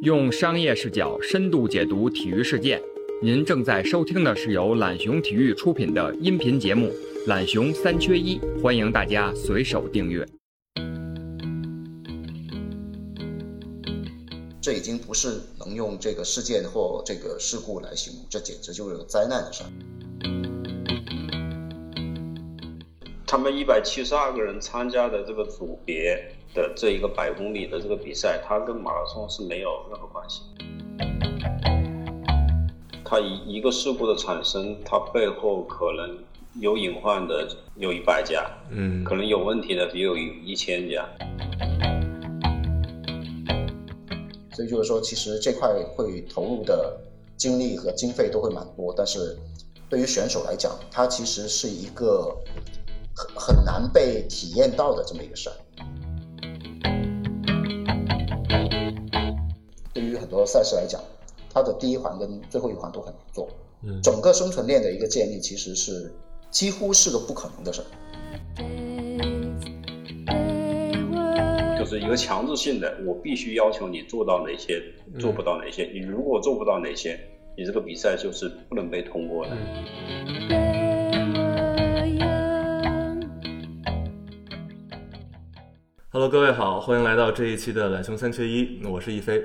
[0.00, 2.80] 用商业视角深度解读体育事件。
[3.20, 6.86] 您正在收听的是由懒熊体育出品的音频节目
[7.26, 10.24] 《懒熊三缺一》，欢迎大家随手订阅。
[14.62, 19.70] 这已经不是能用这个事件或这个事故来形容，这简直就是灾难的事儿。
[23.26, 26.16] 他们一百七十二个人参加的这个组别
[26.58, 30.42] 的这一个百公里的这个比赛，它跟马拉松是没有任何关系。
[33.04, 36.18] 它一一个事故的产生，它背后可能
[36.60, 41.08] 有隐患的有一百家，嗯，可能有问题的也有一一千家。
[44.52, 46.98] 所以就是说，其实这块会投入的
[47.36, 49.38] 精力和经费都会蛮多，但是
[49.88, 52.36] 对于选手来讲，它其实是一个
[53.14, 55.54] 很很难被体验到的这么一个事儿。
[60.28, 61.00] 多赛事来讲，
[61.52, 63.48] 它的第一环跟最后一环都很难做，
[63.82, 66.12] 嗯整个生存链的一个建立其实是
[66.50, 67.84] 几乎是个不可能的事儿。
[71.78, 74.82] 就是一个强制性的，我必须要求你做到哪些，
[75.18, 75.84] 做不到哪些。
[75.84, 77.18] 你如果做不到哪些，
[77.56, 79.56] 你这个比赛就是不能被通过的。
[86.10, 89.42] Hello，各位好，欢迎来到这一期的懒熊三缺一，我是一飞。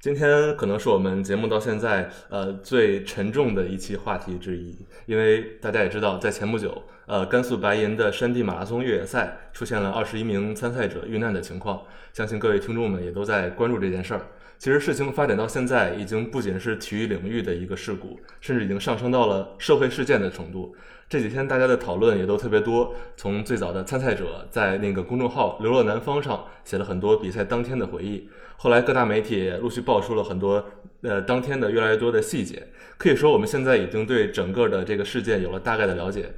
[0.00, 11.82] 今天可能是我们节目到现在呃最沉重的一期话题之一，因为大家也知道，在前不久，呃，甘肃白银的山地马拉松越野赛出现了二十一名参赛者遇难的情况，
[12.14, 14.22] 相信各位听众们也都在关注这件事儿。
[14.56, 20.74] 其实事情发展到现在，已经不仅是体育领域的一个事故，甚至已经上升到了社会事件的程度。
[21.10, 28.28] 这几天大家的讨论也都特别多，从最早的参赛者在那个公众号“流落南方”上写了很多比赛当天的回忆，
[28.62, 30.62] 后来各大媒体陆续爆出了很多
[31.00, 32.62] 呃当天的越来越多的细节。
[32.98, 36.30] 可以说，我们现在已经对整个的这个事件有了大概的了解。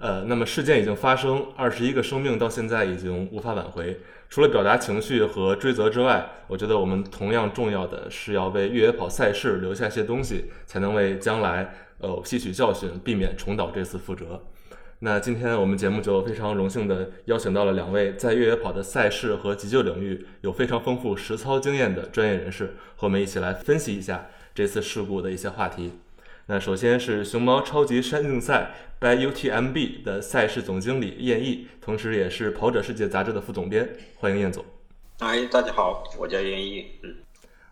[0.00, 3.94] 呃，那么事件已经发生，二十一个生命到现在已经无法挽回。
[4.30, 14.42] 除了表达情绪和追责之外，我觉得我们同样重要的是要为越野跑赛事留下些东西，才能为将来呃吸取教训，避免重蹈这次覆辙。
[15.06, 25.92] 那今天我们节目就非常荣幸的邀请到了两位在越野跑的赛事和急救领域有非常丰富实操经验的专业人士，和我们一起来分析一下这次事故的一些话题。
[26.46, 34.64] 那首先是熊猫超级山径赛 by UTMB 的赛事总经理燕毅，同时也是跑者世界杂志的副总编，欢迎燕总。
[35.20, 37.14] 哎，大家好，我叫燕毅，嗯，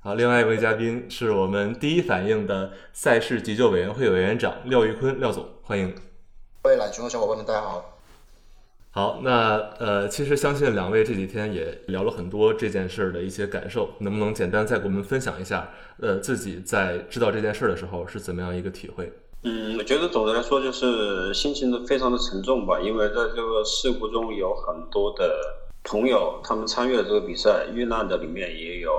[0.02, 5.92] 好，另外一位嘉宾是我们第一反应的赛事急救委员会委员长廖玉坤，廖总，欢迎。
[6.64, 7.98] 各位懒熊的小伙伴们，大家好。
[8.90, 15.68] 好，那呃，其实相信两位这几天也聊了很多这件事儿的一些感受，能不能简单再给我们分享一下，
[16.00, 19.12] 呃，自己在知道这件事儿的时候是怎么样一个体会？
[19.42, 25.38] 嗯，我觉得总的来说就是心情都非常的沉重吧，因为在这个事故中有很多的
[25.82, 28.90] 朋友，他们参与了这个比赛，遇难的里面也有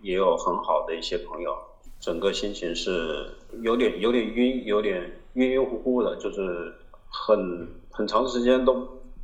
[0.00, 1.54] 也有很好的一些朋友，
[2.00, 3.28] 整个心情是
[3.60, 6.72] 有点有点晕，有点晕晕乎乎的，就是
[7.14, 8.74] 很很长时间都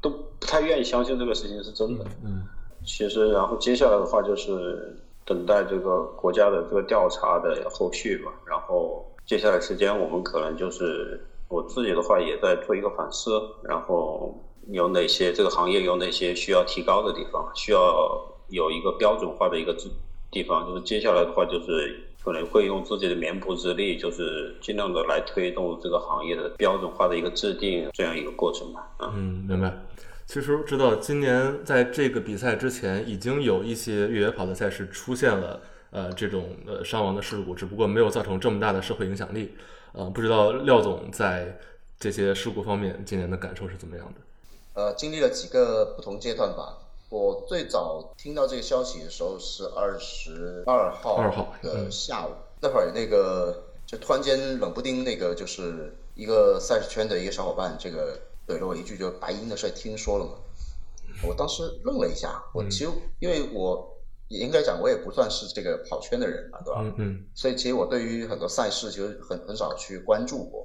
[0.01, 2.05] 都不太愿意相信这个事情是真的。
[2.25, 2.47] 嗯
[2.83, 4.97] 其实，然后接下来的话就是
[5.27, 8.33] 等待这个国家的这个调查的后续吧。
[8.47, 14.34] 然后接下来时间，我们可能就是我自己的话也在做一个反思，然后
[14.69, 18.19] 有哪些这个行业有哪些需要提高的地方，需要
[18.49, 19.93] 有一个标准化的一个地
[20.31, 20.67] 地方。
[20.67, 28.89] 就是接下来的话，就是可能会用自己的绵薄之力，就是尽量的来推动这个行业的标准化的一个制定这样一个过程吧。
[28.99, 29.13] 啊。
[29.17, 29.73] 嗯，明白。
[30.27, 35.61] 其实知道今年在这个比赛之前，已经有一些越野跑的赛事出现了
[35.91, 39.55] 呃这种呃伤亡的事故，只不过没有造成这么大的社会影响力。
[39.93, 41.59] 呃，不知道廖总在
[41.99, 44.21] 这些事故方面今年的感受是怎么样的？
[44.81, 46.79] 呃，经历了几个不同阶段吧。
[47.10, 52.31] 我最早听到这个消息的时候是二十二号2号的嗯下午，
[52.62, 58.16] 那会儿那个就突然间冷不丁那个就是一个赛事圈的一个小伙伴，这个
[58.47, 60.33] 怼了我一句，就白银的事听说了嘛？
[61.27, 63.98] 我当时愣了一下，我其实因为我
[64.28, 66.80] 也应该讲我也不算是这个跑圈的人嘛，对吧？
[66.83, 70.65] 嗯嗯所以其实我对于很多赛事其实很很少去关注过。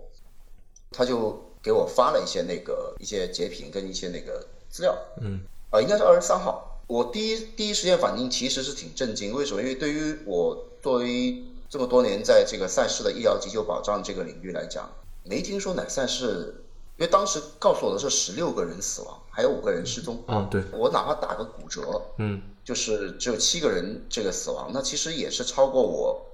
[0.91, 5.41] 他就给我发了一些那个一些截屏跟一些那个资料，嗯
[5.75, 6.79] 呃，应该是二十三号。
[6.87, 9.61] 我第一第一时间反应其实是挺震惊，为什么？
[9.61, 14.89] 因为对于我作为这么多年在这个赛事的医疗急救保障这个领域来讲，
[15.23, 16.63] 没听说哪赛事，
[16.97, 20.23] 因为当时告诉我的是十六个人死亡，还有五个人失踪。
[20.27, 26.25] 啊，对，我哪怕打个骨折，嗯就是只有七个人这个死亡，那其实也是超过我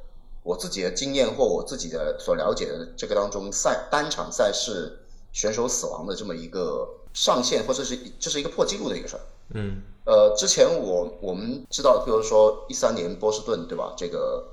[0.43, 4.99] 我自己的经验或我自己的所了解的这个当中赛单场赛事
[5.33, 9.21] 选手死亡的这么一个上限，或者是这是一个破纪录的一个事儿。
[9.53, 13.93] 嗯呃，之前我我们知道，比如说一三年波士顿，对吧？
[13.95, 14.43] 这个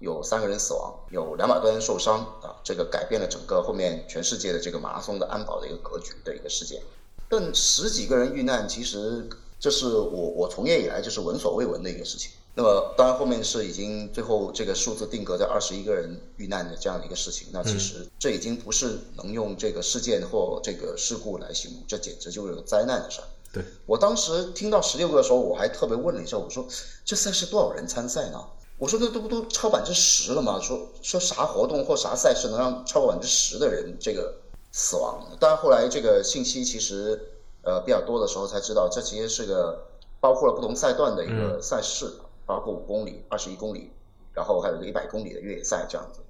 [0.00, 6.82] 有三个人死亡，有两百多人受伤啊，这个改变了整个后面全世界的这个马拉松的安保的一个格局的一个事件。
[7.28, 9.28] 但十几个人遇难，其实
[9.58, 12.30] 这是我我从业以来就是闻所未闻的一个事情。
[12.54, 23.24] 那么当然后面是已经最后这个数字定格在二十一个人遇难的这样的一个事情，那其实这已经不是能用这个事件或这个事故来形容，这简直就是个灾难的事儿。
[23.52, 26.66] 对，我当时听到十六个的时候，我还特别问了一下，我说
[27.04, 28.44] 这赛事多少人参赛呢？
[28.76, 30.60] 我说那都不都超百分之十了吗？
[30.60, 34.34] 说说啥活动或啥赛事能让超过百分之十的人这个
[34.70, 35.26] 死亡？
[35.40, 37.20] 当然后来这个信息其实
[37.62, 39.86] 呃比较多的时候才知道，这其实是个
[40.20, 42.12] 包括了不同赛段的一个赛事，
[42.46, 43.90] 包括五公里、二十一公里，
[44.32, 46.20] 然后还有一个一百公里的越野赛这样子。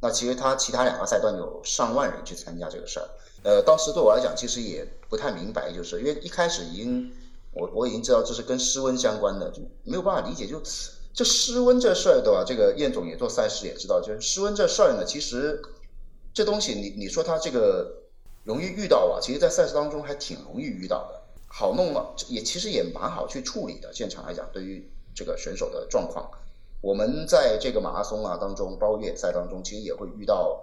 [0.00, 3.08] 那其实它其他两个赛段有上万人去参加这个事儿。
[3.42, 7.10] 呃，当时对我来讲，其实也不太明白，就是因为一开始已经
[7.52, 10.60] 我我已经知道这是跟湿温相关的，就没有办法理解，就
[11.14, 12.44] 这湿温这事儿，对吧？
[12.46, 15.60] 这个燕总也做赛事也知道，就是湿温这事儿呢，其实
[16.34, 17.90] 这东西你你说它这个
[18.44, 23.90] 容易遇到啊，其实在赛事当中还挺容易遇到的，好弄嘛，也其实也蛮好去处理的。
[23.94, 26.30] 现场来讲，对于这个选手的状况，
[26.82, 30.60] 我们在这个马拉松啊当中，包括越野赛当中，其实也会遇到。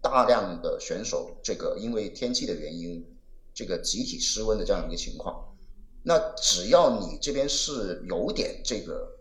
[0.00, 3.04] 大量的选手，这个因为天气的原因，
[3.52, 5.56] 这个集体失温的这样一个情况，
[6.02, 9.16] 那只要你这边是有点这个，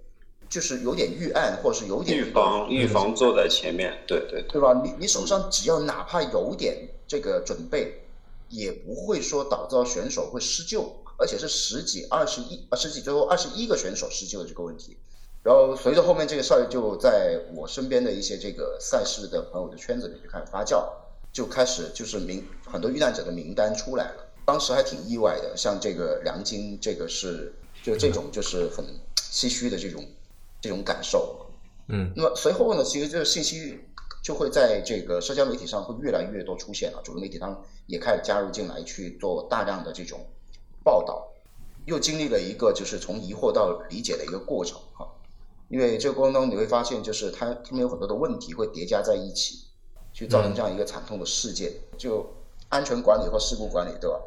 [0.48, 4.82] 就是有点预案，或者是有点预防预防做在前面，对对对吧？
[4.84, 8.04] 你你手上只要哪怕有点这个准备，
[8.50, 14.96] 也不会说导致到选手会失救，而且是十几、二十一、十几最后二十一个选手失救的这个问题。
[15.48, 20.86] 然后随着后面这个事儿就在我身边的一些这个赛事的朋友的圈子里就开始发酵，
[21.32, 24.28] 就开始就是名很多遇难者的名单出来了。
[24.44, 28.84] 当时还挺意外的，像这个梁晶，这个是就这种就是很
[29.16, 30.06] 唏嘘的这种
[30.60, 31.48] 这种感受。
[31.88, 33.80] 嗯，那么随后呢，其实这个信息
[34.22, 40.20] 就会在这个社交媒体上会越来越多出现了，主流媒体上也开始加入进来去做大量的这种
[40.84, 41.26] 报道，
[41.86, 45.08] 又经历了一个就是从疑惑到理解的一个过程哈。
[45.70, 49.66] 因为这个过程当中你会发现，就是它他们有很多的问题会叠加在一起，
[50.14, 51.74] 去造成这样一个惨痛的事件。
[51.98, 52.26] 就
[52.70, 54.18] 安全管理或事故管理，对吧？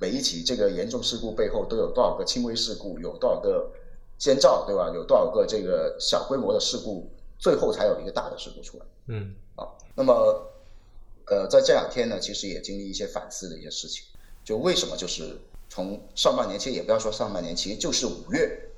[0.00, 3.70] 每一起这个严重事故背后都有多少个轻微事故，有多少个
[4.18, 4.92] 先兆，对吧？
[4.94, 7.08] 有多少个这个小规模的事故，
[7.38, 8.84] 最后才有一个大的事故出来。
[9.08, 10.12] 嗯，啊，那么
[11.26, 14.04] 呃，在这两天呢，其实也经历一些反思的一些事情。
[14.44, 18.70] 就为什么就是从上半年，其实也不要说上半年，其实就是五月。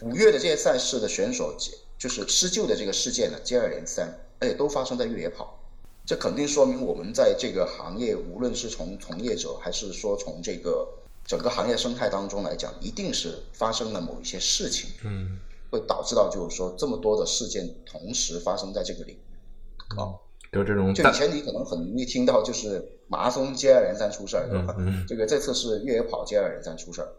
[0.00, 1.54] 五月的这些赛事的选手，
[1.98, 5.60] 就是施救的这个事件呢，接二连三，而且都发生在越野跑，
[6.04, 10.88] 这肯定说明我们在这个行业，无论是从从业者，还是说从这个
[11.24, 15.38] 整个行业生态当中来讲，一定是发生了某一些事情，嗯，
[15.70, 20.18] 会导致到就是说这么多的事件同时发生在这个领域，啊，
[20.50, 24.74] 就这种，就以前你可能很容易听到就是马拉松接二连三出事儿，对吧？
[25.06, 27.12] 这个这次是越野跑接二连三出事儿。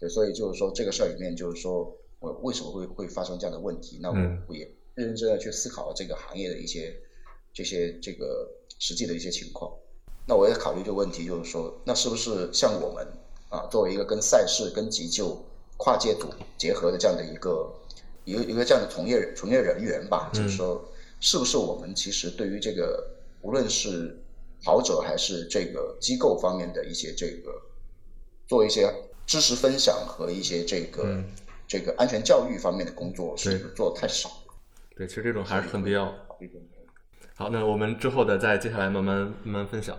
[0.00, 3.98] 对，所以就是说这个事儿里面，就是说我为什么会会发生这样的问题？
[4.00, 4.08] 那
[4.48, 4.64] 我也
[4.94, 6.98] 认认真真的去思考这个行业的一些
[7.52, 8.48] 这些这个
[8.78, 9.70] 实际的一些情况。
[10.26, 13.06] 那我也考虑这个问题，就是说，那是不是像我们
[13.50, 15.36] 啊，作为一个跟赛事、跟急救
[15.76, 17.70] 跨界组结合的这样的一个
[18.24, 20.30] 一个一个这样的从业从业人员吧？
[20.32, 20.82] 就是说，
[21.20, 23.06] 是不是我们其实对于这个
[23.42, 24.18] 无论是
[24.64, 27.52] 跑者还是这个机构方面的一些这个
[28.48, 28.90] 做一些。
[29.30, 31.22] 知识分享和一些这个
[31.68, 34.54] 这个安全教育方面的工作是做的太少了。
[34.96, 36.12] 对，其实这种还是很必要。
[37.36, 39.96] 好，那我们之后的再接下来慢慢慢慢分享。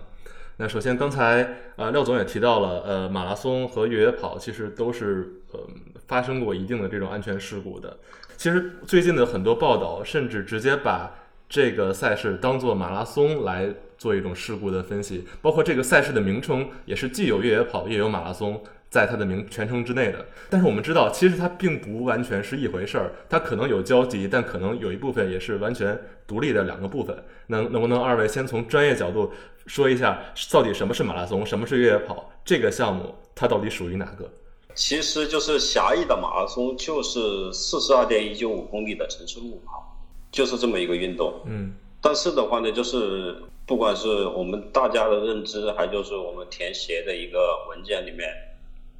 [0.58, 5.60] 那首先刚才呃廖总也提到了，呃马拉松和越野跑其实都是呃
[6.06, 7.98] 发生过一定的这种安全事故的。
[8.36, 11.10] 其实最近的很多报道甚至直接把
[11.48, 18.62] 这个赛事当做马拉松来做一种事故的分析，包括这个赛事的名称也是既有越野跑也有马拉松。
[18.92, 27.16] 在它的名全称之内的，但是我们知道，其实它并不完全是一回事儿，它可能有交集，但可能有一部分也是完全独立的两个部分。
[27.46, 29.32] 能能不能二位先从专业角度
[29.66, 30.20] 说一下，
[30.52, 32.30] 到底什么是马拉松，什么是越野跑？
[32.44, 34.30] 这个项目它到底属于哪个？
[34.74, 39.82] 其实就是狭义的马拉松，就是四十二点一九五公里的城市路跑，
[40.30, 41.32] 就是这么一个运动。
[41.46, 41.72] 嗯，
[42.02, 47.38] 但是的话呢，就是不管是我们大家的认知，还就是我们填写的一个
[47.70, 48.28] 文件里面。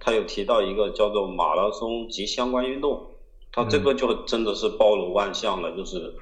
[0.05, 3.07] 他有提到一个叫做马拉松及相关运动，
[3.53, 6.13] 他这个就真的是包罗万象了，就是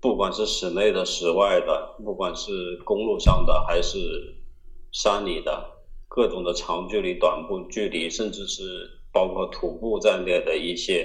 [0.00, 3.98] 不管是室内的、室外的，不管是公路上的还是
[4.92, 5.72] 山里的，
[6.06, 11.04] 各种的长距离、短步距离，甚至是包括徒步在内的一些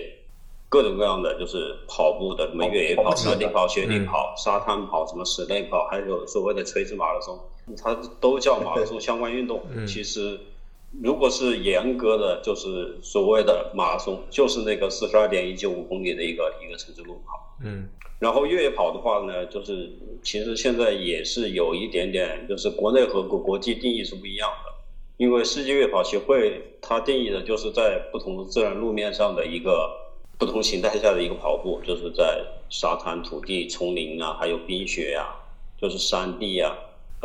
[0.69, 7.39] 各种各样的，就是跑步的，什么越野跑、山地跑、雪地跑、沙滩跑，什么室内跑，还有所谓的垂直马拉松，
[7.81, 9.63] 它都叫马拉松相关运动。
[9.87, 10.39] 其实。
[11.01, 17.57] 如果是严格的，就是所谓的马拉松，就是那个四十二点一九五公里的一个一个城市路跑。
[17.63, 17.87] 嗯，
[18.19, 19.91] 然后越野跑的话呢，就是
[20.23, 24.71] 其实现在也是有一点点，就是国内和国国际定义是不一样的。
[25.17, 29.89] 因为世界越野跑协会它定义的就是在不同的自然路面上的一个
[30.37, 35.35] 不同形态下的一个跑步，就是在沙滩、土地、丛林啊，还有冰雪呀，
[35.79, 36.75] 就是山地呀。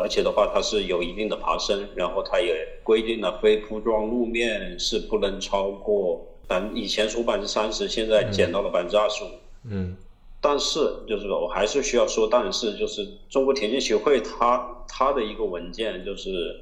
[0.01, 9.29] 而且的话，它是有一定的爬升，然后它也规定了非铺装路面是不能超过咱，以前说百分之三十，现在减到了百分之二十五。
[9.71, 9.97] 嗯。
[10.43, 16.59] 但是就是说我还是需要说，但是就是中国田径协会它它的一个文件就是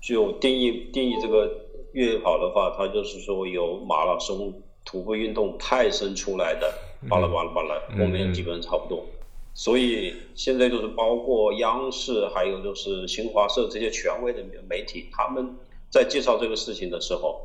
[0.00, 1.48] 就定义定义这个
[1.92, 4.52] 越野跑的话，它就是说由马拉松、
[4.84, 6.74] 徒步运动派生出来的，
[7.08, 9.06] 巴拉巴拉巴拉，后面基本差不多。
[9.54, 15.54] 所以现在就是包括央视，还有就是新华社这些权威的媒体，他们
[15.90, 17.38] 在介绍这个事情的时候，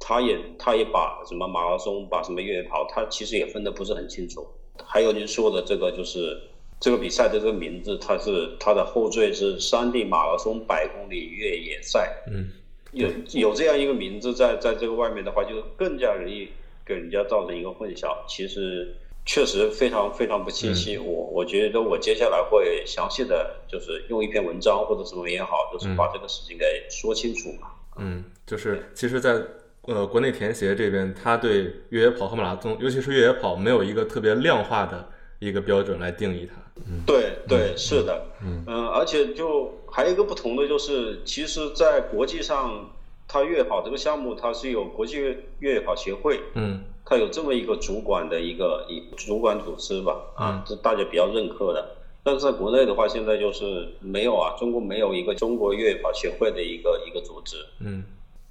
[0.00, 4.44] 他也他也把什么马拉松，把什么越野跑，他其实也分得不是很清楚。
[4.84, 6.36] 还有您说的这个，就是
[6.80, 12.24] 这个比赛的这个名字，它是它的后缀是山地马拉松百公里越野赛。
[12.32, 12.48] 嗯，
[12.90, 16.48] 有有这样一个名字在在这个外面的话，就更加容易
[16.84, 18.12] 给人家造成一个混淆。
[18.26, 18.96] 其实。
[19.26, 27.68] 确实非常非常不清晰，我我觉得我接下来会详细的就是用一篇文章或者什么也好，就是把这个事情给说清楚嘛。
[27.96, 29.40] 嗯，就是其实，在
[29.82, 36.60] 呃国内田协这边，他对越野跑和马拉松，尤其是越野跑，没有一个特别量化的一个标准来定义它。
[36.86, 38.64] 嗯，对对是的，嗯。
[38.66, 42.90] 嗯，而且就还有一个不同的就是，其实，在国际上，
[43.34, 45.20] 它越野跑这个项目，它是有国际
[45.58, 46.40] 越野跑协会。
[46.54, 46.84] 嗯。
[47.04, 51.96] 它有这么一个主管的一个一主管组织吧，啊，这大家比较认可的。
[52.22, 57.56] 但是在国内的话，现在就是没有啊，中国没有一个中国越野跑协会的一个一个组织。
[57.80, 58.04] 嗯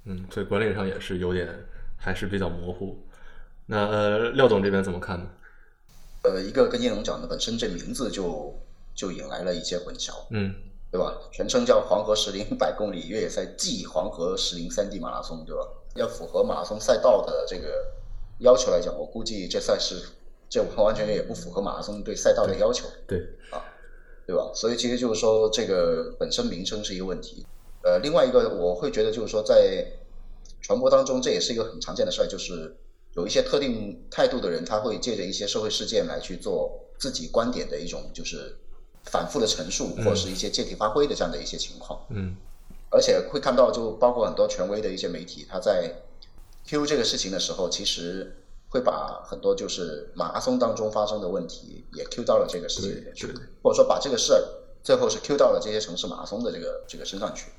[0.04, 1.48] 嗯，所以管理上也是有点
[1.96, 2.96] 还是比较模糊。
[3.66, 5.26] 那呃，廖总这边怎么看呢？
[6.22, 8.54] 呃，一个跟叶龙讲的，本身这名字就
[8.94, 10.54] 就引来了一些混淆，嗯，
[10.94, 11.18] 对吧？
[11.32, 15.66] 全称叫黄河石林百公里越野赛暨黄河石林三地马拉松，对吧？
[15.96, 17.66] 要符合马拉松赛道的这个。
[18.40, 19.94] 要求来讲，我估计这赛事
[20.48, 22.88] 这完完全全也不符合马拉松对赛道的要求。
[23.06, 23.18] 对
[23.50, 23.62] 啊，
[24.26, 24.50] 对吧？
[24.52, 27.46] 所以其实就是说，这个本身名称是一个问题。
[27.84, 29.86] 呃，另外一个我会觉得就是说，在
[30.60, 32.76] 传播当中，这也是一个很常见的事儿，就是
[33.14, 38.56] 有一些特定态度的人，他会借着一些社会事件来去做自己观点的一种就是
[39.04, 42.00] 反复的陈述，或者是一些借题发挥的这样的一些情况。
[42.10, 42.34] 嗯，
[42.90, 45.92] 而且会看到，就包括很多权威的一些媒体，他在。
[46.66, 48.38] Q 这个事情的时候，其实
[48.70, 53.26] 会把很多就是马拉松当中发生的问题也 Q 到了这个事情里面去，
[53.62, 54.42] 或者说把这个事儿
[54.82, 57.50] 最后是 Q 到了这些城市马拉松的这个这个身上去。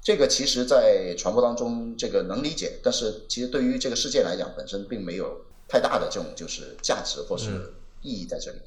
[0.00, 8.58] 这个其实，在传播当中，这个能理解，但是其实对于这个事件来讲，本身并没有太大的这种就是价值或是意义在这里。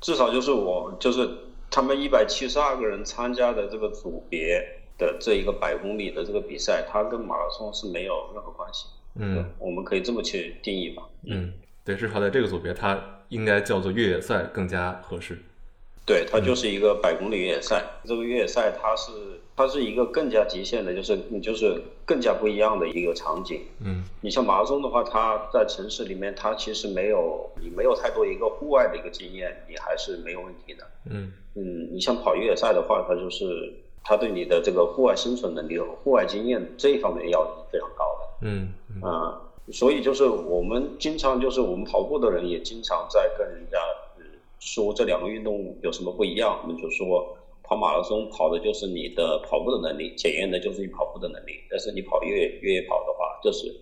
[0.00, 1.28] 至少就是我就是
[1.70, 4.64] 他们一百七十二个人参加的这个组别
[4.96, 8.86] 的这一个百公里的这个比赛，它跟马拉松是没有任何关系。
[9.14, 11.02] 嗯，我们可以这么去定义吧。
[11.24, 11.52] 嗯，
[11.84, 12.98] 对，至少在这个组别，它
[13.28, 15.38] 应该叫做越野赛更加合适。
[16.08, 17.84] 对，它就是一个百公里越野赛。
[18.06, 19.12] 这个越野赛，它是
[19.54, 23.60] 它是一个更加极限的，就是你就是更加不一样的一个场景。
[23.84, 30.86] 嗯，你像马拉松的话，它在城市里面，它其实没有你没有太多一个户外的一个经验，你还是没有问题的。
[31.10, 33.44] 嗯嗯，你像跑越野赛的话，它就是
[34.02, 38.48] 它对你的这个户外生存能力和户外经验这一方面要求是非常高的。
[38.48, 38.72] 嗯
[39.02, 39.38] 啊，
[39.70, 43.76] 所以就是我们经常就是我们跑步的人也经常在跟人家
[44.60, 46.60] 说这两个运动有什么不一样。
[46.62, 51.52] 我们就说跑马拉松跑的就是你的跑步的能力，检验的就是你跑步的能力。
[51.70, 53.74] 但是你跑越越野跑的话，就是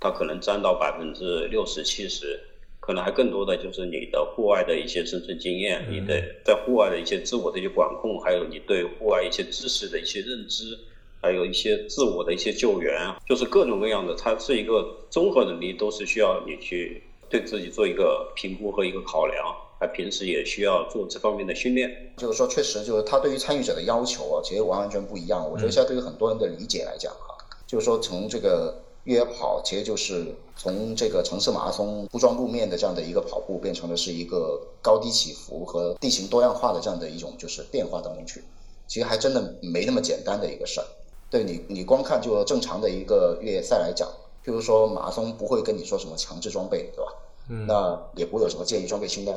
[0.00, 2.40] 它可能占到百分之六十七十，
[2.80, 10.78] 可能还更多的就是你的户外的一些生存经验，你的在户外的一些自我的一些管控，还有你对户外一些知识的一些认知。
[11.22, 12.92] 还有一些自我的一些救援，
[13.26, 19.42] 就是各种各样的，它是一个综合能力，都是需要你去对自己做一个评估和一个考量。
[19.84, 21.90] 还平时也需要做这方面的训练。
[22.16, 25.46] 就是说，确实就是他对于参与者的要求啊，其实完完全不一样。
[25.50, 27.36] 我觉得现在对于很多人的理解来讲哈，
[27.66, 38.42] 就是说从这个越野跑其实就是从这个城市马拉松铺装路面的这样的一个跑步，变成的是一个高低起伏和地形多样化的这样的一种就是变化当中去。
[38.86, 40.86] 其实还真的没那么简单的一个事儿。
[41.30, 44.08] 对你，你光看就正常的一个越野赛来讲，
[44.44, 47.12] 譬如说马拉松不会跟你说什么强制装备，对吧？
[47.48, 49.34] 嗯，那也不会有什么建议装备清单，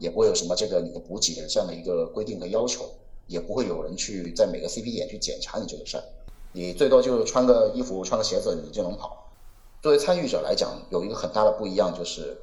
[0.00, 2.90] 也不会有什么这个你的补给的这样的一个规定和要求，
[3.26, 6.02] 也不会有人去在每个 CP 点去检查你这个事儿。
[6.52, 9.30] 你最多就是穿个衣服、穿个鞋子，你就能跑。
[9.82, 12.36] 作为参与者来讲，有一个很大的不一样，就是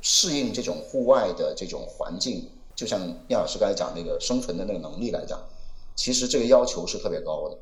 [0.00, 2.48] 适应这种户外的这种环境。
[2.76, 5.38] 就像聂老师刚才讲那个生存的那个能力来讲，
[5.96, 7.58] 其实这个要求是特别高的。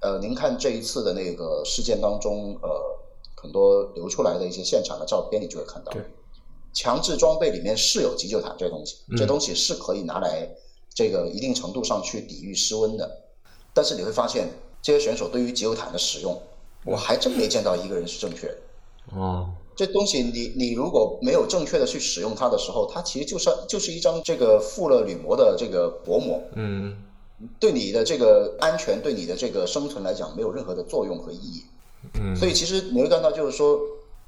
[0.00, 2.68] 呃，您看这一次的那个事件当中，呃，
[3.36, 5.92] 很多流出来的一些现场的照片，你就会看到，
[6.78, 10.48] 强制装备里面是有急救毯这东西，这东西是可以拿来
[10.94, 13.10] 这个一定程度上去抵御失温的。
[13.74, 14.48] 但是你会发现，
[14.80, 16.40] 这些选手对于急救毯的使用，
[16.84, 18.58] 我还真没见到一个人是正确的。
[19.16, 26.40] 哦，这东西你你如果没有正确的去使用它的时候，它其实就是就是一张这个附了铝膜的这个薄膜。
[26.54, 27.04] 嗯。
[27.60, 31.62] 对你的这个安全，对你的这个生存来讲，没有任何的作用和意义。
[32.20, 33.78] 嗯，所以其实你会看到，就是说，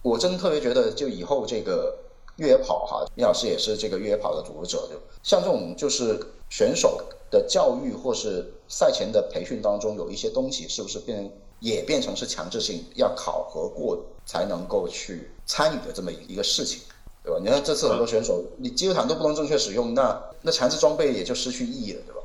[0.03, 1.93] 我真特别觉得，就以后这个
[2.41, 6.19] 越野跑哈，聂老师也是这个越野跑的组织者，就像这种就是
[6.49, 11.31] 选手的教育或是赛前的培训当中，有一些东西是不是变
[11.61, 16.81] 也变成是强制性要考核过才能够去参与的这么一个事情，
[17.23, 17.39] 对吧？
[17.39, 22.21] 你看这次很多选手，你机油毯都不能正确使用，那那强制装备也就失去意义了，对吧？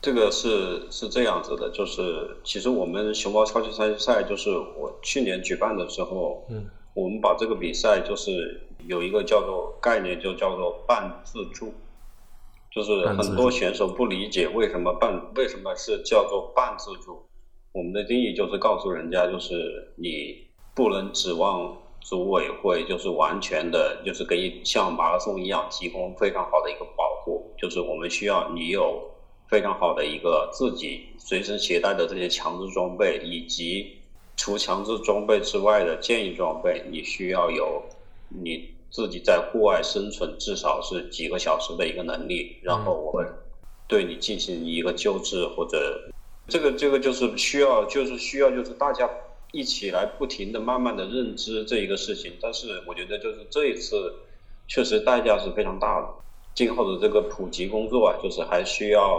[0.00, 11.72] 这个是是这样子的，就是其实我们熊猫超级赛赛就是我去年举办的时候，嗯，我们把这个比赛就是有一个叫做概念，就叫做半自助，
[12.70, 17.22] 就是很多选手不理解为什么半为什么是叫做半自助，
[17.72, 29.02] 我们的定义就是告诉人家，就是你不能指望组委会就是完全的，就是给你像马拉松一样提供非常好的一个保护，就是我们需要你有。
[29.50, 33.96] 非常好的一个自己随身携带的这些强制装备，以及
[34.36, 37.82] 除强制装备之外的建议装备，你需要有
[38.28, 43.26] 你自己在户外生存至少是几个小时的一个能力，然后我们
[43.86, 46.10] 对你进行一个救治或者
[46.46, 49.08] 这个这个就是需要就是需要就是大家
[49.52, 54.12] 一起来不停的慢慢的认知这一个事情，但是我觉得就是这一次
[54.66, 56.08] 确实代价是非常大的。
[56.54, 59.16] 今后的这个普及工作啊，就是还需要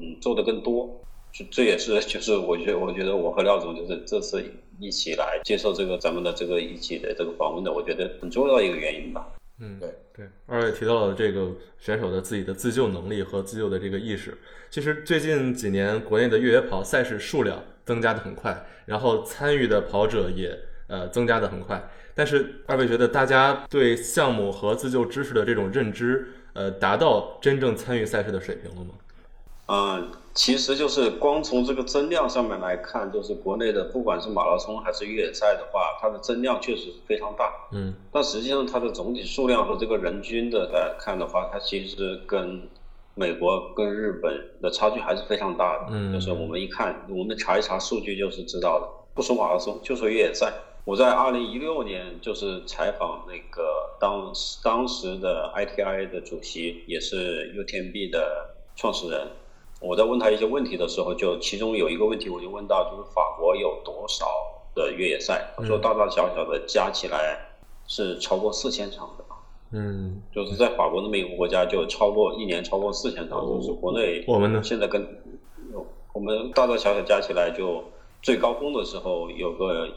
[0.00, 1.00] 嗯做的更多，
[1.32, 4.44] 这这也是就是我觉得我觉得我和廖总就是这次
[4.78, 9.26] 一起来接受这个咱们的这个一起的这个访问的，我觉得很重要的一个原因吧。
[9.60, 14.36] 嗯，对对，二位提到了这个选手的自己的自救能力和自救的这个意识。
[14.70, 20.58] 其实最近几年国内的越野跑赛事数量增加的很快，然后参与的跑者也
[20.88, 26.26] 呃增加的很快，但是二位觉得大家对项目和自救知识的这种认知？
[26.54, 28.94] 呃，达到真正参与赛事的水平了吗？
[29.66, 37.52] 嗯，其实就是光从这个增量上面来看，就是国内的不管是马拉松还是越野赛的话，它的增量确实是非常大。
[37.70, 42.68] 嗯，但实际上它的总体数量和这个人均的来看的话，它其实跟
[43.14, 45.86] 美国跟日本的差距还是非常大的。
[45.90, 48.88] 嗯，就是我们一看，我们查一查数据就是知道的。
[49.14, 50.52] 不说马拉松，就说越野赛。
[50.84, 54.32] 我在二零一六年就是采访那个当
[54.64, 59.28] 当时的 ITI 的主席，也是 UTMB 的创始人。
[59.86, 64.26] 我在问他一些问题的时候，就其中有一个问题，我就问到，就是法国有多少
[64.74, 65.52] 的越野赛？
[65.56, 67.38] 他说大大小小的加起来
[67.86, 69.24] 是超过四千场的。
[69.72, 73.40] 嗯，就是在法国那么一个国家，就超过一年超过四千场。
[73.46, 75.06] 就是国内我们呢，现在跟
[76.12, 77.84] 我们大大小小加起来，就
[78.22, 79.88] 最高峰的时候有个。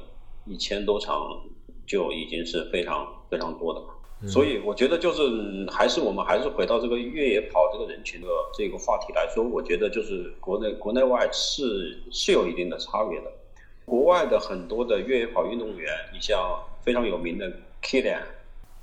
[0.49, 1.41] 一千多场
[1.85, 3.87] 就已经是非常非常多的了，
[4.25, 13.31] 所以我觉得就是还是我们还是回到这个越野跑这个人群的这个话题来说，我觉得就是国内国内外是是有一定的差别的。
[13.85, 17.51] 国外的很多的越野跑运动员，你像非常有名的
[17.83, 18.21] Kilian，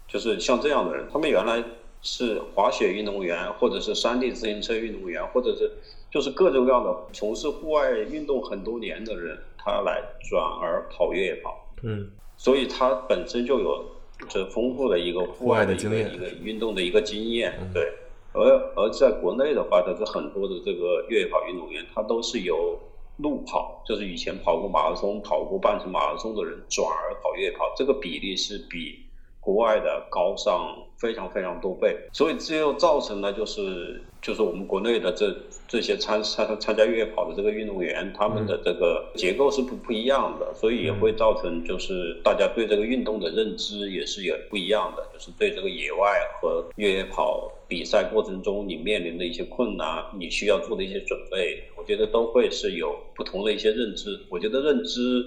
[0.06, 1.62] 就是像这样的人，他们原来
[2.02, 5.70] 是滑雪运动员，或者是山地自行车运动员，或者是
[6.10, 9.38] 就是各种各样的从事户外运动很多年的人。
[9.66, 13.82] 他来转而跑越野跑，嗯，所以他本身就有
[14.28, 17.92] 这丰富的一个户外的经验，一个运动的一个经验，对。
[18.32, 18.42] 而
[18.74, 22.76] 而在国内的话，它是很多的这个越野跑运动员，他都是由
[23.18, 28.98] 路跑，就是以前跑过马拉松、跑过半程马拉松的人转而跑越野跑，这个比例是比
[29.44, 35.36] 国外的高上非常非常多倍，所以这又造成了就是就是我们国内的这
[35.68, 54.18] 这些参参参加越野跑的这个运动员，他们的这个结构是不不一样的，所以也会造成就是大家对这个运动的认知也是有不一样的，就是对这个野外和越野跑比赛过程中你面临的一些困难，你需要做的一些准备，我觉得都会是有不同的一些认知。
[54.30, 55.22] 我觉得认知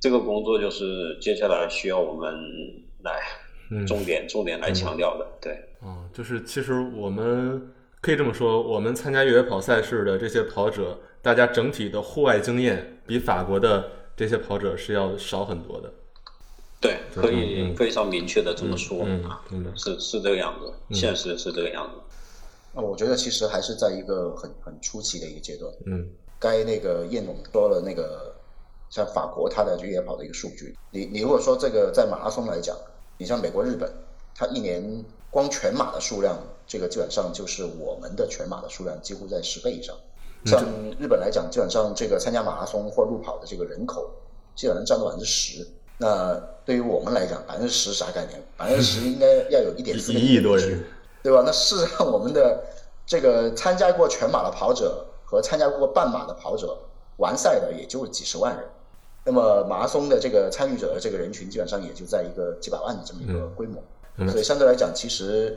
[0.00, 2.34] 这个工作就是接下来需要我们
[3.04, 3.20] 来。
[3.86, 15.92] 重点重点来强调的，对，嗯，就是其实我们可以这么说，我们参加越野跑赛事的这些跑者，大家整体的户外经验比法国的这些跑者是要少很多的。
[16.80, 19.42] 对，可以非常明确的这么说啊，
[19.76, 22.16] 是是这个样子，现实是这个样子。
[22.74, 25.72] 那我觉得其实还是在一个很很初期的一个阶段。
[25.86, 26.06] 嗯，
[26.38, 28.34] 该那个叶总说了那个，
[28.90, 32.76] 像法国它的越野跑的一个数据，你你如果说这个在马拉松来讲。
[33.16, 33.90] 你像美国、日本，
[34.34, 39.94] 它一年光全马的数量，这个基本上就是我们的全马的数量几乎在十倍以上。
[40.44, 40.62] 像
[40.98, 44.10] 日本来讲，基本上这个参加马拉松或路跑的这个人口，
[44.54, 45.66] 基本上占到百分之十。
[45.96, 48.42] 那对于我们来讲，百分之十啥概念？
[48.56, 50.84] 百分之十应该要有一点四 一亿多人，
[51.22, 51.42] 对吧？
[51.46, 52.62] 那事实上，我们的
[53.06, 56.76] 这个参加过全马的跑者和参加过半马的跑者，
[57.18, 58.66] 完赛的也就几十万人。
[59.26, 63.82] 那么马拉松的这个参与者的这个人群，基本上也就在一个几百万的这么一个规模，
[64.30, 65.56] 所以相对来讲，其实，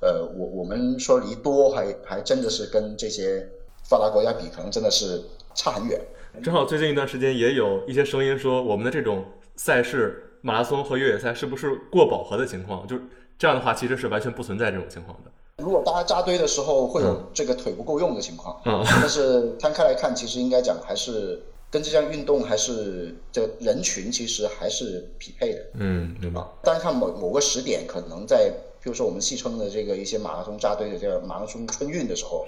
[0.00, 3.44] 呃，我我们说离多还还真的是跟这些
[3.82, 5.20] 发达国家比，可能真的是
[5.52, 6.00] 差很远。
[6.44, 9.24] 正好最近一段时间也有一些声音说，我们的这种
[9.56, 12.86] 赛事马拉松和越野赛是不是过饱和的情况？
[12.86, 12.96] 就
[13.36, 15.30] 这样的话，其实是完全不存在这种情况的。
[15.64, 21.42] 如果大家扎堆的时候会有这个腿不够用的情况，但是摊开来看，其实应该讲还是。
[21.70, 26.50] 跟这项运动还是这人群其实还是匹配的，嗯，对吧？
[26.62, 28.50] 但是看某某个时点，可能在，
[28.82, 32.46] 比如说我们戏称的这个一些马拉松扎堆的这个马拉松春运的时候，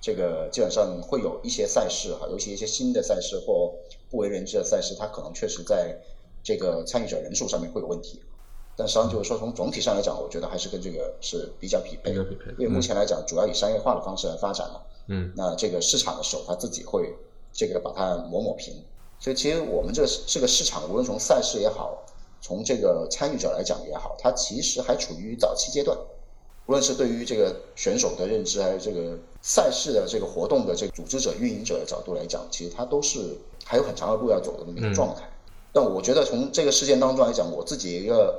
[0.00, 3.72] 这个基本上会有一些赛事哈，尤其一些新的赛事或
[4.10, 5.96] 不为人知的赛事，它可能确实在
[6.42, 8.20] 这个参与者人数上面会有问题。
[8.76, 12.26] 但实际上就是说，从总体上来讲，我觉得还是跟这个是比较匹配的，
[12.58, 17.14] 因为目前来讲，主要以商业化的方式来发展嘛，嗯，那这个市场的手他自己会。
[17.56, 18.74] 这个把它抹抹平，
[19.18, 22.04] 所以其实我们这个这个市场，无论从赛事也好，
[22.42, 25.96] 从这个参与者来讲也好，它其实还处于早期阶段。
[26.66, 35.22] 无论是对于这个选手的认知，还是这个赛事的这个活动的这个组织者、运营者的角度来讲，其实它都是还有很长的路要走的那么一个状态。
[35.72, 38.38] 但我觉得从这个事件当中来讲，我自己一个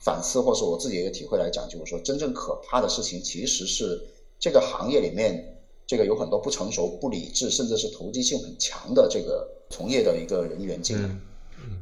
[0.00, 4.00] 反思，或是我自己一个体会来讲，就是说，真正可怕的事情其实是
[4.38, 5.51] 这个行业里面。
[5.92, 11.06] 这个有很多不成熟、不理智，甚至是投机性很强的这个从业的一个人员进来，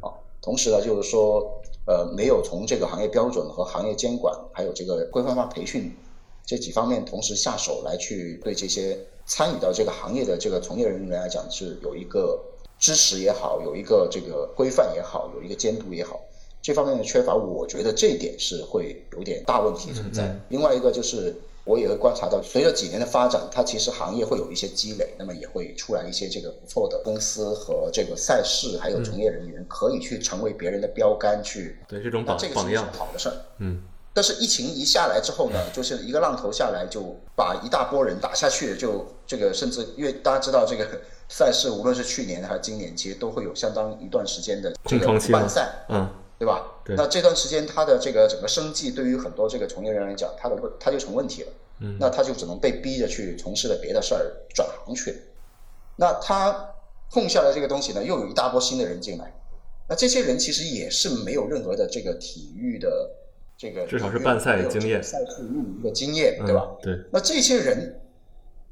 [0.01, 0.11] 啊，
[0.43, 1.49] 同时呢，就是说，
[1.87, 5.95] 呃，没有从这个行业标准和行业监管，还有这个规范化培训
[6.45, 12.37] 这几方面同时下手来去对这些参与到这个行业的这个从业人员来讲是有一个
[12.81, 16.19] 支持也好，有一个这个规范也好，有一个监督也好，
[16.61, 20.37] 这方面的缺乏，我觉得这一点是会有点大问题存在。
[20.49, 21.33] 另外一个就是。
[21.65, 31.79] 我也会观察到，随着几年的发展，它其实行业会有一些积累，那么也会出来一些这个不错的公司和这个赛事，还有从业人员可以去成为别人的标杆去。
[31.87, 33.35] 对这种榜榜样，好的事儿。
[33.59, 33.83] 嗯。
[34.13, 40.85] 但是疫情一下来之后呢，就是一个浪头下来，就把一大波人打下去，就这个甚至因为大家知道这个
[41.29, 45.85] 赛事，无论是去年还是今年，其实都会有相当一段时间的这个不办赛。
[45.89, 46.09] 嗯。
[46.41, 46.65] 对吧？
[46.97, 51.53] 那这段时间他的这个整个生计，对于很多这个从业人员来讲，他的问他就成问题了。
[51.81, 55.21] 嗯，那他就只能被逼着去从事了别的事儿，转行去。
[55.97, 56.73] 那他
[57.11, 59.31] 空下来这个东西呢，又有一大波新的人进来。
[59.87, 63.11] 那这些人其实也是没有任何的这个体育的
[63.59, 66.71] 这个至少是办赛经验、赛事运营的经验，对吧？
[66.81, 66.99] 对。
[67.13, 68.01] 那这些人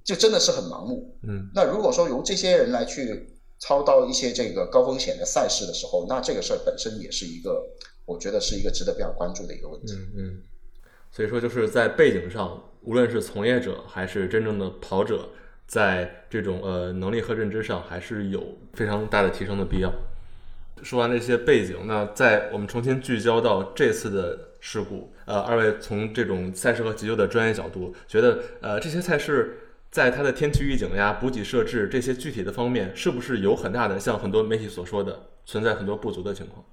[0.02, 1.14] 就真的是很盲目。
[1.24, 1.50] 嗯。
[1.54, 3.34] 那如果说由这些人来去。
[3.58, 7.64] 操到一些这个高风险的赛事的时候，那这个事儿本身也是一个，
[8.06, 9.94] 我觉得是一个值得比较关注的一个问题。
[9.94, 10.42] 嗯嗯，
[11.10, 15.28] 所以说就是在背景上，无论是从业者还是真正的跑者，
[15.66, 19.92] 在这种呃能力和认知上，还是有非常大的提升的必要。
[20.82, 29.58] 说完这些背景，那在我们重新聚焦到这次的事故，呃，二位从这种赛事和急救的专业角度，觉得呃这些赛事。
[29.90, 36.64] 在它的天气预警呀、补给设置这些具体的方面，是不是有很大的像很多媒体所说的存在很多不足的情况？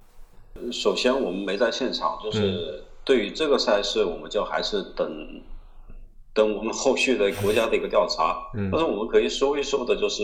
[0.72, 5.42] 首先，我们没在现场，就是对于这个赛事，我们就还是等
[6.34, 8.50] 等我们后续的国家的一个调查。
[8.54, 10.22] 嗯，但是我们可以说一说的，就是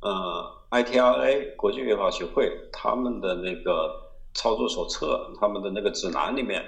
[0.00, 3.90] 呃，ITRA 国际越野跑协会他们的那个
[4.34, 6.62] 操作手册，他们的那个指南里面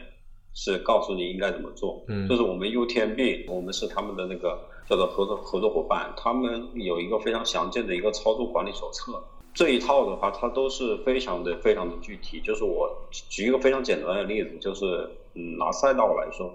[0.55, 2.05] 是告诉你应该怎么做。
[2.09, 9.23] 嗯就是我们 UTMB，我们是他们的那个叫做合作合作伙伴，他们有一个非常详尽的一个操作管理手册。
[9.55, 12.41] 这一套的话，它都是非常的非常的具体。
[12.41, 16.53] 就是我举一个非常简单的例子，就是嗯，拿赛道来说，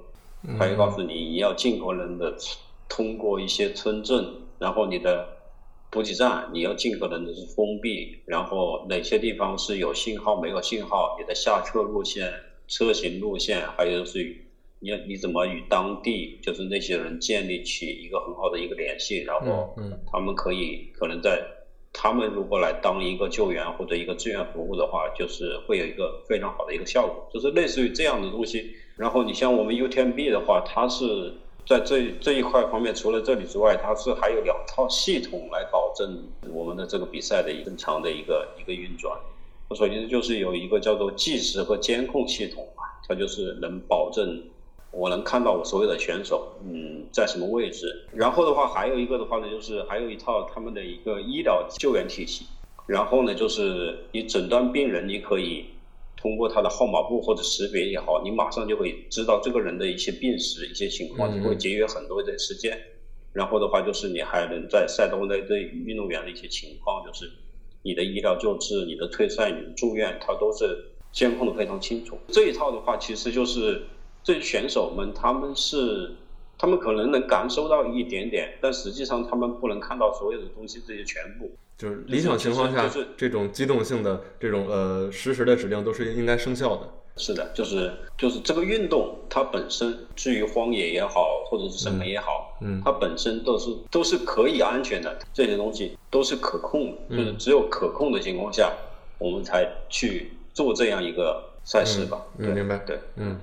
[0.57, 2.35] 它会告诉你你要尽可能的
[2.89, 5.25] 通过一些村镇，然后你的
[5.89, 12.29] 补给站你要尽可能的是封闭，然后哪些地方是有信号没有信号，你的下车路线、
[12.67, 14.35] 车型路线，还有是
[14.79, 21.45] 你你怎么与当地就是那些人建立起一个很好的一个联系，然后嗯嗯他们可以可能在
[21.91, 28.71] 他们如果来当一个救援或者一个志愿服务的话，就是会有一个非常好的一个效果，就是类似于这样的东西。
[28.95, 31.33] 然后你像我们 UTMB 的话，它是
[31.65, 39.17] 在这这一块方面，除了这里之外，它是还有两套系统来保证我们的这个比赛的一个正常的一个一个运转。
[39.75, 44.41] 首先就是有一个叫做计时和监控系统嘛，它就是能保证
[44.91, 48.07] 我能看到我所有的选手，嗯，在什么位置。
[48.13, 52.45] 然后的话，还有一个的话呢，就是还有一套他们的一个医疗救援体系。
[52.87, 55.65] 然后呢，就是你诊断病人，你可以
[56.17, 62.75] 通过他的号码布或者识别也好，你马上就会知道这个人的一些病史、一些情况，嗯就会节约很多的时间。
[63.31, 67.31] 然后的话，就是你还能在赛道内对运动员的一些情况，就是
[67.83, 72.17] 你的医疗救治、你的退赛、你的住院，它都是监控的非常清楚。
[72.29, 73.83] 这一套的话，其实就是
[74.23, 76.11] 这些选手们他们是。
[76.61, 81.49] 他们可能能感受到一点点，但实际上他们不能看到所有的东西，这些全部。
[81.77, 86.81] 就是理想情况下，就是这种机动性的这种呃实时的指令都是应该生效的。
[87.15, 98.69] 是的，就是就是这个运动它本身，至于荒野也好，或者是什么也好，嗯它本身都是都是可以安全的，这些东西都是可控的，嗯就是只有可控的情况下，
[99.17, 102.21] 我们才去做这样一个赛事吧。
[102.37, 103.39] 对嗯明白对，嗯，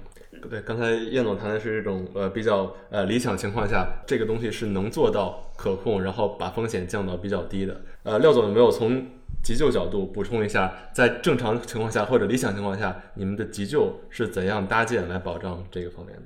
[0.51, 7.81] 对，刚才叶总谈的是这种呃比较呃理想情况下，这个东西是能做到可控，然后把风险降到比较低的。
[8.03, 9.07] 呃，廖总有没有从
[9.43, 16.23] 急救角度补充一下，在正常情况下或者理想情况下，你们的急救是怎样搭建来保障这个方面的？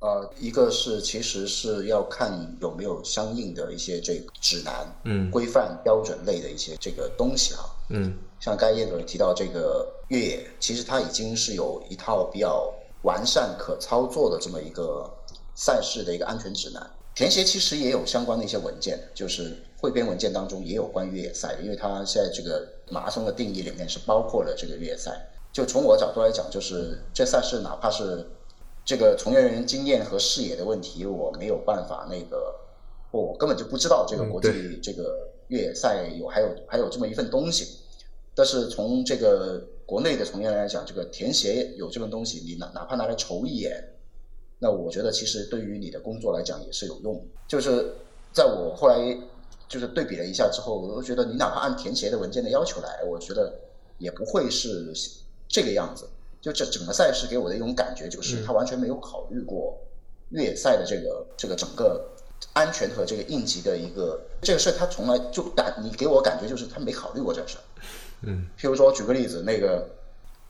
[0.00, 7.60] 呃，一个是其实是要看有没有相应的一些这个指南、嗯规范、标准类的一些这个东西啊。
[7.90, 15.08] 嗯像刚才叶总提到这个越野，其实它已经是有一套比较完善、可操作的这么一个
[15.54, 16.90] 赛事的一个安全指南。
[17.14, 25.28] 田协其实也有相关的一些文件，就是汇编文件当中也有关于越野赛的，因为它现在这个马拉松的定义里面是包括了这个越野赛。
[25.52, 28.24] 就从我角度来讲，就是这赛事哪怕是
[28.84, 32.54] 这个从业人员经验和视野的问题，我没有办法那个，
[33.10, 37.78] 我根本就不知道这个嗯国际这个越野赛有还有还有这么一份东西。
[38.34, 43.82] 但是从这个国内的从业人员来讲，这个填写有这份东西，你哪哪怕拿来瞅一眼，
[44.58, 47.22] 那我觉得其实对于你的工作来讲也是有用的。
[47.48, 47.94] 就是
[48.30, 49.18] 在我后来
[49.66, 53.50] 就是对比了一下之后，我都觉得你哪怕按填写的文件的要求来，我觉得
[53.96, 54.92] 也不会是
[55.48, 56.06] 这个样子。
[56.42, 59.74] 就这整个赛事给我的一种感觉，就是他完全没有考虑过
[60.32, 62.06] 越野赛的这个这个整个
[62.52, 67.64] 安全和这个应急的一个这个事，他从来就感你给我感觉就是他没考虑过这个事儿。
[68.22, 69.88] 嗯譬如说，举个例子，那个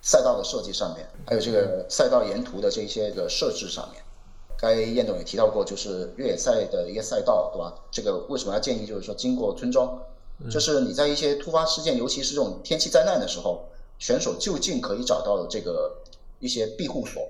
[0.00, 4.02] 赛道的设计上面，还有这个赛道沿途的这些个设置上面，
[4.58, 7.74] 该燕总也提到过，就是越野赛的一个赛道，对吧？
[7.90, 10.00] 这个为什么要建议就是说经过村庄，
[10.50, 15.92] 就是你在一些突发事件，尤其是这种天气灾难的时候，选手就近可以找到这个
[16.38, 17.22] 一些庇护所，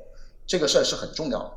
[0.47, 1.51] 这个事儿是很重要的，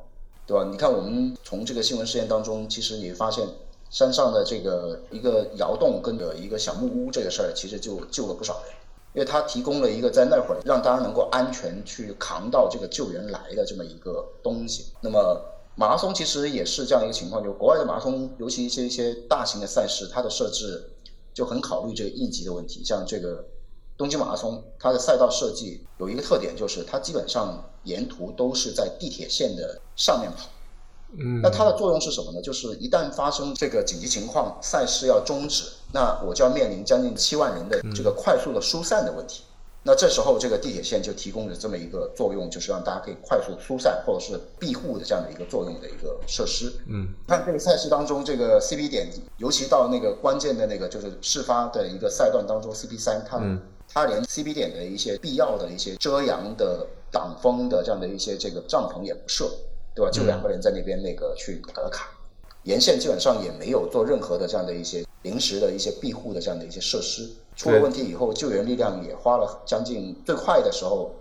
[0.48, 0.68] 对吧？
[0.72, 3.48] 你看我们从这个新闻事件当中，其实你会发现
[3.92, 8.74] 山上的这个一个窑洞跟着一个小木屋这个事儿，其实就救了不少人。
[9.14, 14.86] 因为它提供了一个在那会儿让大家能够安全去扛到这个救援来的这么一个东西。
[15.02, 20.90] 那么马拉松其实也是这样一个情况，就国外的马拉松，尤其一些一些大型的赛事，它的设置
[21.34, 22.86] 就很考虑这个应急的问题。
[22.86, 23.44] 像这个
[23.98, 30.48] 东京马拉松，它的赛道设计有一个特点，就是它基本上沿途都是在地铁线的上面跑。
[31.18, 32.42] 嗯那它的作用是什么呢？
[32.42, 39.44] 就是一旦发生这个紧急情况，赛事要终止，那我就要面临将近七万人的这个快速的疏散的问题。
[39.84, 46.72] 那这时候，这个地铁线就提供了这么一个作用，就是让大家可以快速疏散或者是庇护的这样的一个作用的一个设施。
[46.86, 53.60] 嗯看这个赛事当中，这个 CP 点，尤其到那个关键的那个就是事发的一个赛段当中，CP 三，它、嗯
[53.94, 59.52] 它连 CP 点的一些必要的一些遮阳的、挡风的这样的一些这个帐篷也不设，
[59.94, 60.12] 对吧？
[60.12, 62.10] 就两个人在那边那个去打了卡，
[62.64, 67.30] 沿线基本上也没有做任何的这样的一些临时的一些庇护的这样的一些设施。
[67.56, 71.12] 出了问题以后，救援力量也花了将近最快的时候，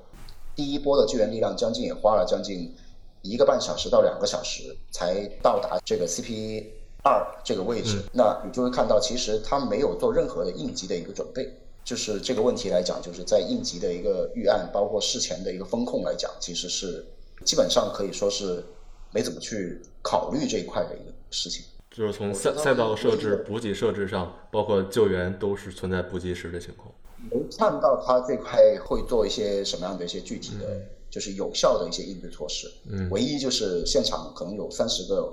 [0.55, 2.75] 第一波的救援力量将近也花了将近
[3.23, 6.65] 一个半小时到两个小时才到达这个 CP
[7.03, 8.01] 二这个位置。
[8.13, 11.53] 那你就会看到，其实他没有做任何的应急的一个准备。
[11.83, 17.05] 就是这个问题来讲，就是在应急的一个预案，包括事前的一个风控来讲，其实是
[17.45, 18.65] 基本上可以说是
[19.13, 21.65] 没怎么去考虑这一块的一个事情。
[21.91, 26.95] 就是从赛赛道设置、补给设置上，包括救援，都是存在不及时的情况。
[27.31, 30.67] 没看到他这块会做一些什么样的一些具体的，
[31.11, 32.71] 就是有效的一些应对措施。
[32.89, 35.31] 嗯，唯一就是现场可能有三十个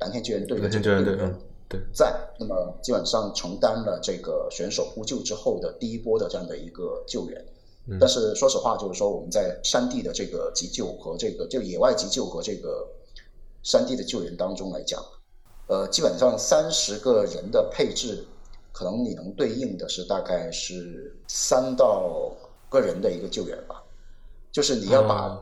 [0.00, 1.16] 蓝天救援队的救援队
[1.68, 7.44] 对在，那么基本上承担了这个选手呼救之后的第一波的这样的一个救援。
[7.98, 12.86] 但是说实话，就是说我们在山地的这个急救和这个就野外急救和这个
[13.62, 15.02] 山地的救援当中来讲，
[15.66, 18.24] 呃，基本上三十个人的配置。
[18.72, 22.32] 可能你能对应的是大概是三到
[22.68, 23.82] 个人的一个救援吧，
[24.52, 25.36] 就是你要把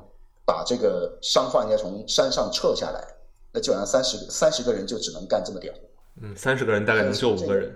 [0.46, 3.06] 把这个伤患要从山上撤下来，
[3.52, 5.80] 那基本上三十三十个人就只能干这么点活。
[6.22, 7.70] 嗯，三十个人大概能救五个人。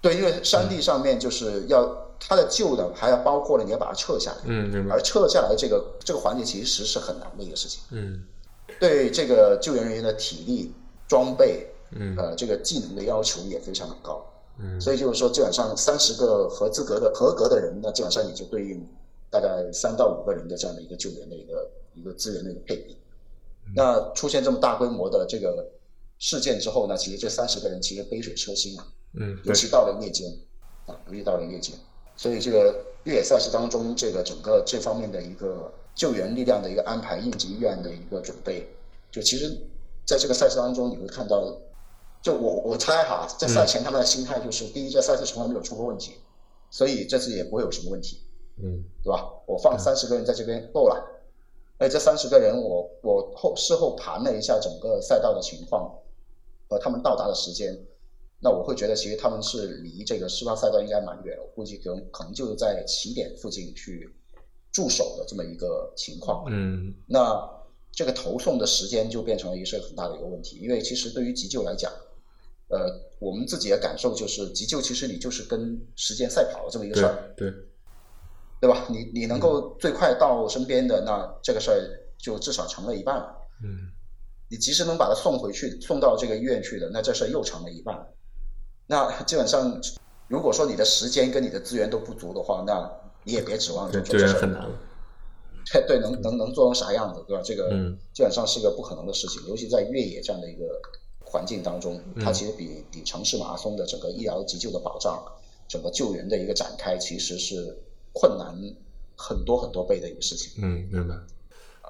[0.00, 4.38] 对，因为山地上面就是要他的救的，还要包括了你要把它撤下来。
[4.44, 4.88] 嗯。
[4.90, 7.80] 而撤下来这个这个环节其实是很难的一个事情。
[7.90, 8.22] 嗯，
[8.78, 10.72] 对这个救援人员的体力、
[11.08, 14.24] 装备，嗯，呃，这个技能的要求也非常的高。
[14.58, 18.86] 嗯，所以就是说，基本上三十个合资格的合格的人，那基本上也就对应
[19.30, 22.96] 大概三到五个人的这样的一个救援的一个一个资源的一个配比。
[23.74, 25.66] 那出现这么大规模的这个
[26.18, 28.86] 事件之后呢，其实这三十个人其实杯水车薪啊。
[29.14, 30.30] 嗯，尤其到了夜间
[30.86, 31.74] 啊，尤其到了夜间，
[32.20, 38.68] 所以这个越野赛事当中，这个整个这方面的一个救援力量的一个安排、应急预案的一个准备，
[39.10, 39.56] 就其实
[40.04, 41.56] 在这个赛事当中，你会看到。
[42.20, 46.12] 就我我猜哈，在赛前他们的心态就是，第一，这赛事从来没有出过问题，
[46.70, 48.20] 所以这次也不会有什么问题，
[48.62, 49.26] 嗯，对吧？
[49.46, 51.02] 我放三十个人在这边够了，
[51.78, 55.90] 哎，这三十个人我我后事后盘了一下整个赛道的情况
[56.68, 57.74] 和他们到达的时间，
[58.42, 64.10] 那我会觉得其实他们是离这个事发赛道应该蛮远，我估计可能可能就是在起点附近去
[64.72, 67.48] 驻守的这么一个情况，嗯，那
[67.92, 71.92] 这个投送的时间就变成了一个很大的一个问题，因为其实对于急救来讲。
[72.72, 72.86] 呃，
[73.18, 77.50] 我们自己的感受就是，急救其实你就是跟时间赛跑的这么一个事儿，对，
[78.60, 78.86] 对吧？
[78.88, 81.76] 你你能够最快到身边的，那这个事儿
[82.16, 83.36] 就至少成了一半了。
[83.64, 83.90] 嗯，
[84.48, 88.06] 你及时能把他送回去，送到这个医院去的，那这事儿又成了一半。
[88.90, 89.80] 那基本上，
[90.26, 92.90] 如果说你的时间跟你的资源都不足的话，那
[93.22, 94.76] 你也别指望救援很难了。
[95.72, 97.42] 对对，能能能做成啥样子，对吧？
[97.44, 97.70] 这个
[98.12, 100.64] 基本上是个不可能的事情，尤其在越野这样的一个。
[101.32, 105.24] 环境当中，它其实比比城市马拉松的整个医疗急救的保障、
[105.68, 107.78] 整个救援的一个展开，其实是
[108.12, 108.52] 困难
[109.14, 110.60] 很多很多倍的一个事情。
[110.60, 111.14] 嗯，明白。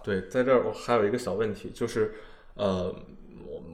[0.05, 2.13] 对，在这儿我还有一个小问题，就是
[2.53, 2.95] 呃。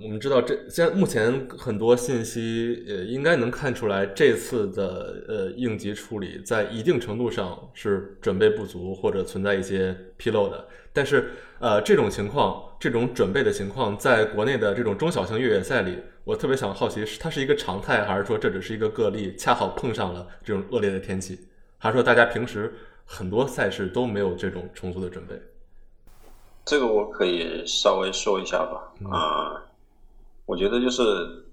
[0.02, 10.66] 我们知道，这现在目前很多信息，呃，应该能看出来，这次的呃应急处理在一定程度上是准备不足或者存在一些纰漏的。
[10.92, 21.38] 但是，呃，这种情况，这种准备的情况，在国内的这种中小型越野赛里，我特别想好奇，是它是一个常态，还是说这只是一个个例，恰好碰上了这种恶劣的天气，
[21.76, 22.72] 还是说大家平时
[23.04, 25.34] 很多赛事都没有这种充足的准备？
[26.66, 29.62] 这个我可以稍微说一下吧，啊。
[30.46, 31.44] 我觉得就是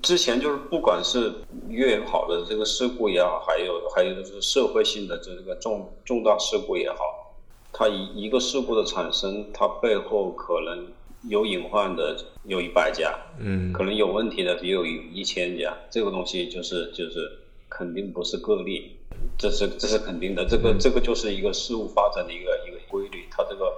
[0.00, 1.32] 之前就是不管是
[1.68, 7.34] 越野跑的这个事故也好，还有还有就是社会性的这个重重大事故也好，
[7.72, 10.86] 它一一个事故的产生，它背后可能
[11.28, 17.30] 有隐患的有一百家，嗯，可能有问题的也有一千家，这个东西就是就是
[17.70, 18.96] 肯定不是个例，
[19.38, 23.72] 这是这是肯定的，这个这个就是一个事物发展的一个一个规律，它这个。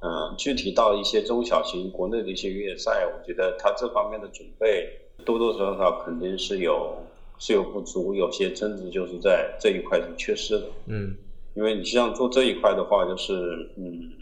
[0.00, 4.90] 嗯，具体到一些中小型国内的一些越野赛，我觉得它这方面的准备
[5.24, 6.94] 多多少少肯定是有
[7.38, 10.68] 是有不足，有些甚至就是在这一块是缺失的。
[10.86, 11.16] 嗯，
[11.54, 14.12] 因为你像做这一块的话，就是嗯，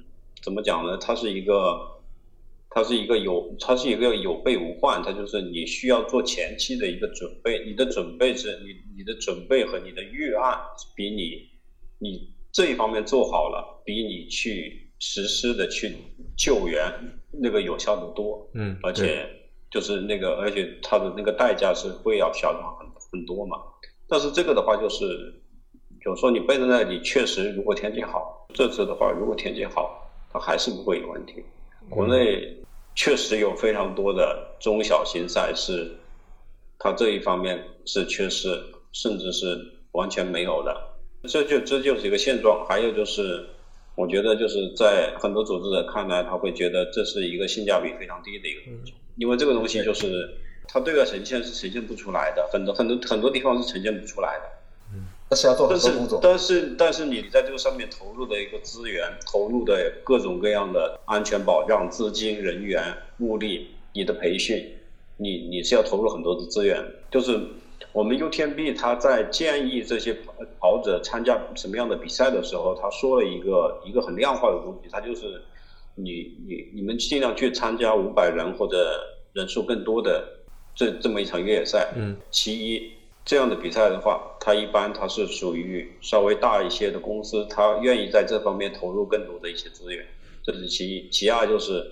[0.42, 0.96] 怎么讲呢？
[0.96, 1.76] 它是一个，
[2.70, 10.56] 它是一个有，它是一个有备无患，它就是你需要做前期的一个准备，你的准备是你你的准备和你的预案
[10.94, 11.48] 比你
[11.98, 14.83] 你这一方面做好了，比你去。
[15.06, 15.94] 实施的去
[16.34, 16.90] 救援
[17.30, 19.28] 那个有效的多，嗯，而且
[19.70, 23.58] 就是那个，而且它的那个代价是会要小很很多嘛。
[24.08, 25.34] 但是这个的话就是，
[26.02, 31.44] 就是说你背在那里，确实如果天气好，这次的话如果天气好，它还是不会有问题。
[31.90, 32.56] 国内
[32.94, 35.94] 确实有非常多的中小型赛事，
[36.78, 38.58] 它这一方面是缺失，
[38.92, 39.60] 甚至是
[39.92, 40.74] 完全没有的。
[41.28, 42.64] 这就这就是一个现状。
[42.66, 43.50] 还有就是。
[43.94, 50.30] 我觉得就是在很多组织者看来，他会觉得这是一个性价比非常低的一个东西，因为这个东西就是
[50.66, 54.44] 它对外呈现是呈现不出来的，很多很多很多地方是呈现不出来的。
[54.94, 56.20] 嗯但是要做很多工作。
[56.22, 64.76] 但是但是你在这个上面投入的一个资源，投入的各种各样的安全保障、资金、人员、物力，你的培训，
[65.16, 66.84] 你你是要投入很多的资源。
[67.10, 67.40] 就是
[67.92, 75.42] 我们 UTMB 他在建议这些跑跑者参加什么样的比赛的时候，他说了一个一个很量化的东西，他就是
[75.94, 79.00] 你你你们尽量去参加五百人或者
[79.32, 80.28] 人数更多的
[80.74, 81.92] 这这么一场越野赛。
[81.96, 82.92] 嗯其一，
[83.24, 90.04] 这样的比赛的话，它一般它是属于稍微大一些的公司，它愿意在这方面投入更多的一些资源，
[90.42, 91.08] 这是其一。
[91.10, 91.84] 其二就是，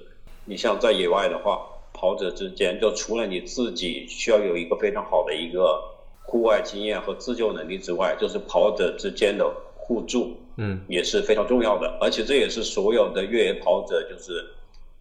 [0.44, 5.82] 你像在野外的话，跑者之间就除了你自己需要有一个非常好的一个
[6.24, 14.44] 户外经验和自救能力之外，就是跑者之间的互助，嗯也是非常重要的，而且这也是所有的越野跑者就是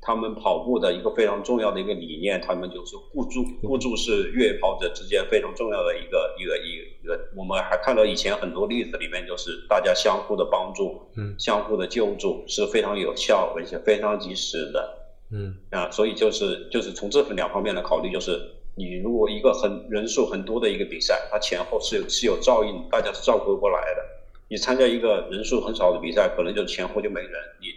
[0.02, 7.20] 他们跑步的一个非常重要的一个理念，他们就是互助，互助是越野跑者之间非常重要的一个一个一个一个。
[7.38, 14.98] 我们还看到以前很多例子里面，就是大家相互的帮助，嗯相互的救助是非常有效而且非常及时的。
[15.32, 18.40] 嗯啊，所以就是就是从这两方面来考虑，就是
[18.76, 24.02] 你如果一个很人数很多的一个比赛，它前后是有是有照应，大家是照顾过来的。
[24.50, 27.68] 你参加一个人数很少的比赛，可能就前后就没人，你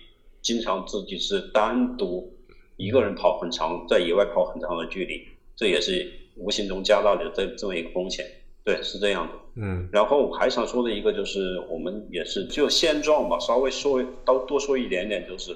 [0.43, 2.37] 经常自己是单独
[2.77, 5.23] 一个人跑很长，在野外跑很长的距离，
[5.55, 8.27] 这也是无形中加大了这这么一个风险。
[8.65, 9.33] 对，是这样的。
[9.57, 15.55] 嗯然后我还想说的一个就是，我们也是就现状吧，稍微说多多说一点点，就是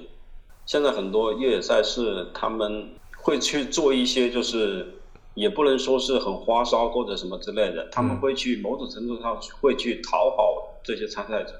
[0.69, 4.85] 现在很多越野赛事他们会去做一些，就是
[5.33, 11.59] 也不能说是很花哨或者什么之类的，他们会去某种程度上会去讨好这些参赛者。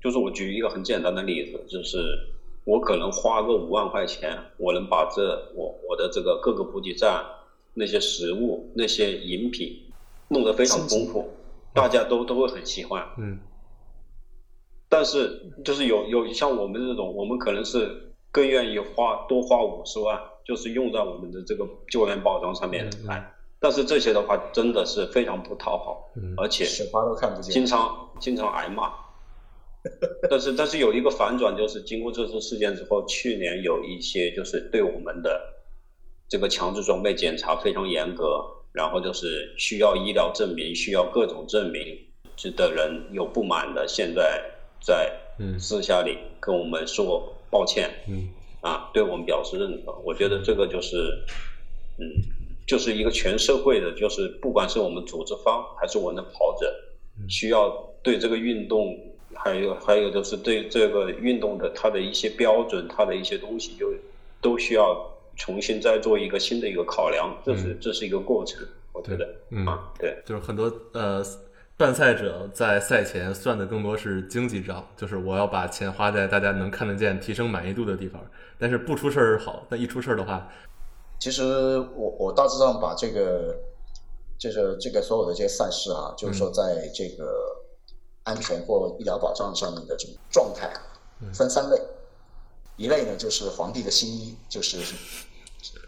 [0.00, 1.98] 就是我举一个很简单的例子，就是
[2.62, 7.24] 我可能花个五万块钱，我能把这我我的这个各个补给站
[7.74, 9.76] 那些食物、那些饮品
[10.28, 11.28] 弄得非常丰富，
[11.74, 13.04] 大家都都会很喜欢。
[13.18, 13.40] 嗯
[14.88, 23.32] 但是就是有有像我们这种，我们可能是更愿意花多花五十万，就是用在我们的这个救援包装上面来。
[23.58, 27.66] 但是这些的话真的是非常不讨好，嗯而且雪花都看不见经。
[27.66, 28.92] 常经常挨骂。
[30.28, 35.40] 但是但是有一个反转，就是经过这次事件之后，去年有一些就是对我们的
[36.28, 41.96] 这个强制装备检查非常严格，然后就是需要医疗证明、需要各种证明
[42.36, 44.42] 这的人有不满的，现在
[44.80, 48.28] 在嗯私下里跟我们说抱歉，嗯
[48.60, 49.92] 啊，对我们表示认可。
[50.04, 50.96] 我觉得这个就是，
[51.98, 52.04] 嗯，
[52.66, 56.74] 就是一个全社会的，就是不管是我们组织方还是我们的跑者，
[57.28, 57.70] 需要
[58.02, 58.98] 对这个运动，
[59.34, 63.92] 还有还有就是对这个运动的它的一些标准，它的一些东西，就
[64.40, 67.36] 都需要重新再做一个新的一个考量。
[67.44, 70.16] 这是这是一个过程，我觉得嗯啊，对。
[70.24, 71.22] 就是很多呃
[71.78, 78.18] 办赛者在赛前算的更多是经济账，就是我要把钱花在大家能看得见、提升满意度的地方。
[78.58, 80.48] 但是不出事儿好，但一出事儿的话，
[81.18, 83.54] 其实我我大致上把这个，
[84.38, 87.30] 就是这个所有的这些赛事啊，就是说在这个
[88.22, 90.80] 安全或医疗保障上面的这种状态啊，
[91.34, 91.78] 分三类。
[92.78, 94.78] 一类呢就是皇帝的新衣，就是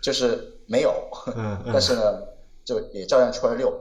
[0.03, 0.93] 就是没有，
[1.73, 2.03] 但是呢
[2.63, 3.73] 就也照样出来溜。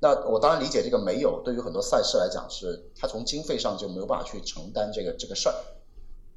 [0.00, 5.54] 那我当然理解这个没有，对于很多赛事来讲是它从经费上就没有办法去承担这个这个事儿。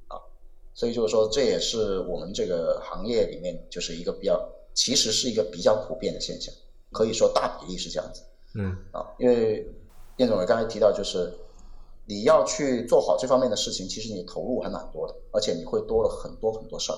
[0.08, 0.18] 啊，
[0.74, 6.54] 所以就是说这也是我们这个行业里面就是一个比较，其实是一个比较普遍的现象，
[6.92, 8.22] 可以说大比例是这样子
[8.56, 8.76] 嗯。
[8.92, 9.68] 啊，因为
[10.18, 11.32] 燕总也刚才提到就是。
[12.08, 16.98] 你要去做好这方面的事情，其实你投入还蛮多的，而且你会多了很多很多事儿，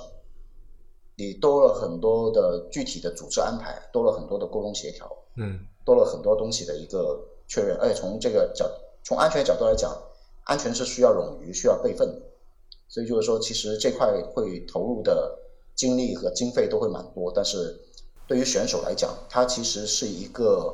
[1.17, 8.69] 你多了很多的具体的组织安排，多了很多的沟通协调，嗯多了很多东西的一个确认，而且从这个角
[9.03, 9.91] 从安全角度来讲，
[10.45, 12.21] 安全是需要冗余、需要备份的，
[12.87, 15.37] 所以就是说，其实这块会投入的
[15.75, 17.79] 精力和经费都会蛮多，但是
[18.27, 20.73] 对于选手来讲，它其实是一个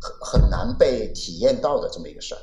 [0.00, 2.40] 很很难被体验到的这么一个事儿。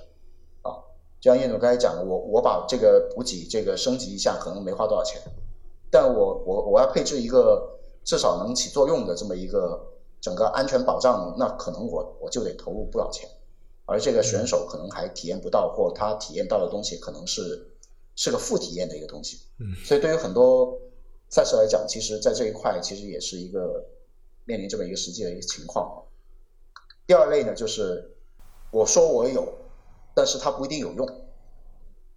[0.63, 0.75] 啊。
[1.19, 5.21] 就像叶总刚才讲的，我我把这个补给这个升级一下，可能没花多少钱，
[5.89, 9.81] 但我我我要配置一个至少能起作用的这么一个
[10.22, 13.30] 整个安全保障，那可能我我就得投入不少钱，
[13.86, 17.68] 而这个选手可能还体验不到，或他体验到的东西可能是
[18.15, 19.39] 是个负体验的一个东西。
[19.59, 20.78] 嗯，所以对于很多
[21.30, 23.86] 赛事来讲，其实在这一块其实也是一个
[24.45, 26.03] 面临这么一个实际的一个情况。
[27.05, 28.15] 第二类呢，就是
[28.72, 29.47] 我说我有，
[30.13, 31.07] 但是它不一定有用。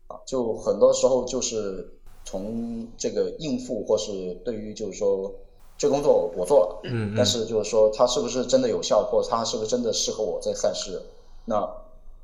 [0.09, 1.89] 啊，就很多时候就是
[2.25, 5.33] 从这个应付或是对于就是说
[5.81, 11.01] 这工作我做了，嗯，但是就是说它是不是真的有效，或者它是不是真的适合我这赛事，
[11.47, 11.67] 那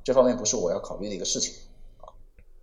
[0.04, 1.54] 这方面不是我要考虑的一个事情
[2.02, 2.12] 啊，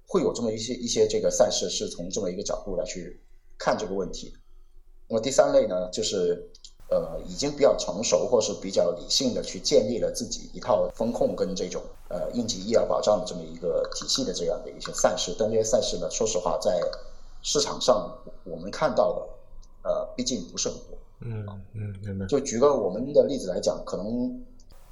[0.07, 3.19] 会有这么一些一些这个赛事是从这么一个角度来去
[3.57, 4.31] 看这个问题。
[5.07, 6.47] 那么第三类呢，就是
[6.91, 16.79] 呃已经比较成熟或是比较理性的去建立了自己一套风控跟这种呃应急医疗保障的这么一个体系的这样的一些赛事，但这些赛事呢，说实话在
[17.41, 19.27] 市场上我们看到的
[19.83, 20.97] 呃毕竟不是很多。
[21.21, 22.25] 嗯嗯，明白。
[22.25, 24.41] 就举个我们的例子来讲，可能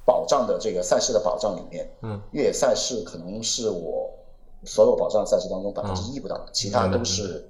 [0.04, 4.10] 保障的这个赛事的保障里面，嗯，越野赛事可能是我
[4.64, 7.48] 所有保障赛事当中百分之一不到，其他都是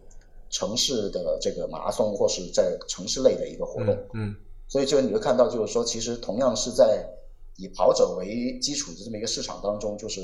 [0.51, 3.97] 城市的这个马拉松或是在城市类的一个活动。
[4.15, 4.35] 嗯
[4.69, 7.07] 所以就你会看到，就是说，其实同样是在
[7.57, 10.21] 以跑者为基础的这么一个市场当中，就是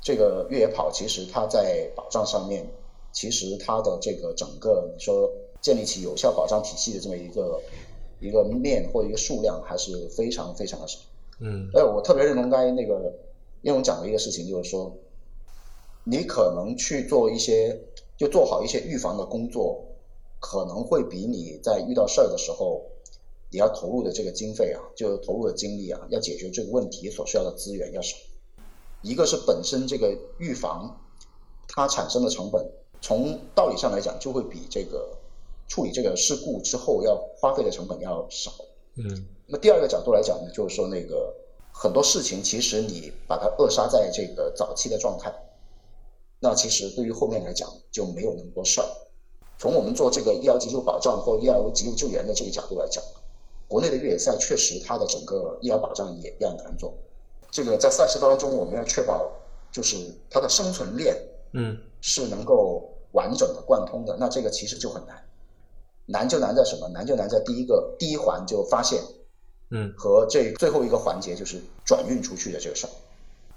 [0.00, 2.64] 这个越野跑，其实它在保障上面，
[3.12, 5.28] 其实它的这个整个你说
[5.60, 7.60] 建立起有效保障体系的这么一个
[8.20, 10.98] 一个面或一个数量，还是非常非常的少。
[11.38, 13.14] 嗯哎，我特别认同刚才那个
[13.62, 14.94] 叶总讲的一个事情，就是说，
[16.04, 17.80] 你可能去做一些，
[18.16, 19.84] 就做好一些预防的工作，
[20.38, 22.82] 可能会比你在遇到事儿的时候，
[23.50, 28.16] 你要投入的这个经费啊，就投入的精力啊，要解决这个问题所需要的资源要少。
[29.02, 31.00] 一个是本身这个预防
[31.66, 35.16] 它产生的成本，从道理上来讲，就会比这个
[35.70, 38.50] 处理这个事故之后要花费的成本要少。
[38.96, 41.32] 嗯那么第二个角度来讲呢，就是说那个
[41.72, 45.32] 很多事情，其实你把它扼杀在这个早期的状态，
[46.40, 48.86] 那其实对于后面来讲就没有那么多事儿。
[49.58, 53.02] 从我们做这个医疗急救保障或医疗急救救援的这个角度来讲，
[53.68, 56.92] 国内的越野赛确实它的整个医疗保障也比较难做。
[57.50, 59.30] 这个在赛事当中，我们要确保
[59.70, 59.96] 就是
[60.28, 61.16] 它的生存链
[61.52, 65.16] 嗯是能够完整的贯通的，那这个其实就很难。
[66.06, 66.88] 难就难在什么？
[66.88, 69.00] 难就难在第一个第一环就发现
[69.70, 72.90] 嗯和这最后一个环节就是转运出去的这个事儿。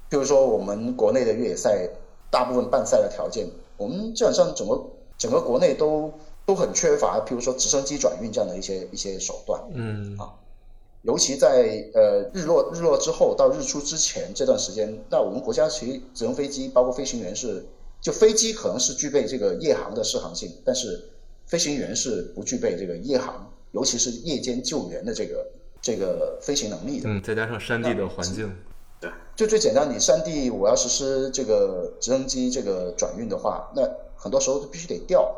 [0.10, 1.90] 比如说我们国内的越野赛，
[2.30, 4.80] 大部分办赛的条件，我们基本上整个
[5.18, 6.14] 整个国内都
[6.46, 9.62] 都很缺乏，譬如说直升机转运这样的一些一些手段。
[9.74, 10.34] 嗯啊
[11.06, 17.66] 尤其在呃日落日落之后到日出之前这段时间，那我们国家其实直升飞机包括飞行员是，
[18.00, 21.10] 就飞机可能是具备这个夜航的适航性，但是
[21.48, 25.46] 飞行员是不具备这个夜航，尤其是夜间救援的这个
[25.82, 27.10] 这个飞行能力的。
[27.10, 28.52] 嗯，再加上山地的环境，
[29.00, 33.82] 对就最简单，你山地我要实施这个直升机这个转运的话，那
[34.16, 35.36] 很多时候都必须得调。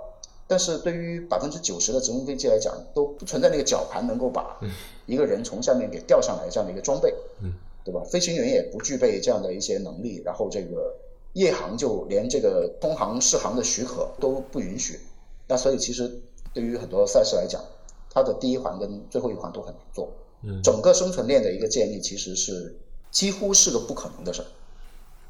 [0.47, 4.60] 但是对于百分之九十的直升飞机来讲，都不存在那个绞盘能够把
[5.08, 7.51] 一个人从下面给吊上来这样的一个装备，嗯，
[7.84, 8.03] 对吧？
[8.03, 10.95] 飞行员也不具备这样的一些能力，然后这个
[11.34, 14.99] 夜航就连这个通航试航的许可都不允许。
[15.48, 16.22] 那所以其实
[16.54, 17.64] 对于很多赛事来讲，
[18.10, 20.10] 它的第一环跟最后一环都很难做。
[20.41, 22.78] 嗯整个生存链的一个建立其实是
[23.10, 24.46] 几乎是个不可能的事儿。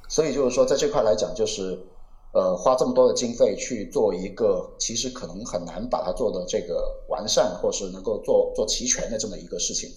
[0.07, 1.79] 所以就是说，在这块来讲，就是
[2.33, 9.89] 呃花这么多的经费去做一个其实可能很难把它做的这个完善，或是能够做做齐全的这么一个事情。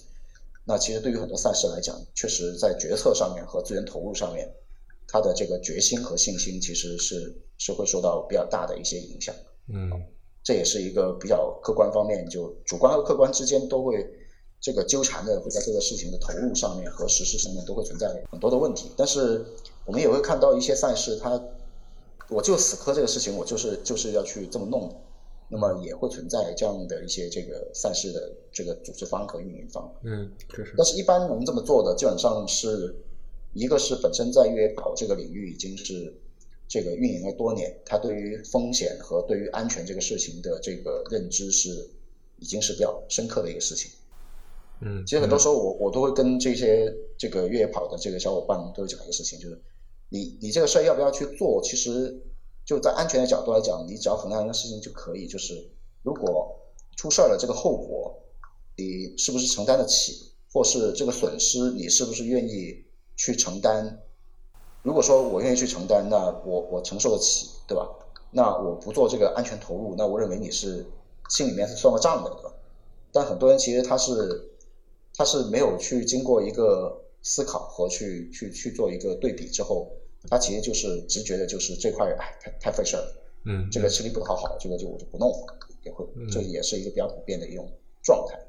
[0.65, 4.49] 那其实对于很多赛事来讲，确实在决策上面和资源投入上面，
[5.07, 9.33] 它的这个决心和信心其实是是会受到比较大的一些影响。
[9.73, 9.89] 嗯
[10.43, 14.03] 这也是一个比较客观方面，就主观和客观之间都会
[14.59, 18.89] 这个纠缠的，会在这个事情的投入上面和实施上面都会存在很多的问题。
[18.97, 19.45] 但是
[19.85, 21.39] 我们也会看到一些赛事，它
[22.29, 24.89] 我就死磕这个事情，我就是就是要去这么弄，
[25.49, 29.93] 那么也会存在这样的一些这个赛事的这个组织方和运营方。
[30.03, 32.95] 嗯，确实，但是，一般能这么做的，基本上是
[33.53, 36.13] 一个是本身在越野跑这个领域已经是
[36.69, 41.89] 这个运营了多年，他对于风险和对于安全这个事情的这个认知是
[42.37, 43.89] 已经是比较深刻的一个事情。
[44.81, 49.59] 嗯，其实很多时候我我都会跟这些这个越野跑的这个小伙伴都会讲一个事情，就是
[50.09, 52.15] 你你这个事儿要不要去做，其实
[52.63, 55.55] 就在安全的角度来讲，你只要衡量一个事情就可以，就是
[56.03, 56.55] 如果
[56.95, 58.17] 出事儿了，这个后果
[58.77, 62.85] 你是不是承担得起，或是这个损失你是不是愿意
[63.17, 63.99] 去承担？
[64.81, 67.87] 如果说我愿意去承担，那我我承受得起，对吧？
[68.31, 70.85] 那我不做这个安全投入，那我认为你是
[71.29, 72.53] 心里面是算个账的，对吧？
[73.11, 74.49] 但很多人其实他是
[75.15, 79.91] 他是没有去经过一个思考和去去去做一个对比之后，
[80.29, 83.15] 他其实就是直觉的就是这块哎太太费事儿了，
[83.45, 87.67] 嗯，这个吃力不讨好，这个就我就不弄了，也会嗯这也是一个比较普遍的一种
[88.03, 88.39] 状态。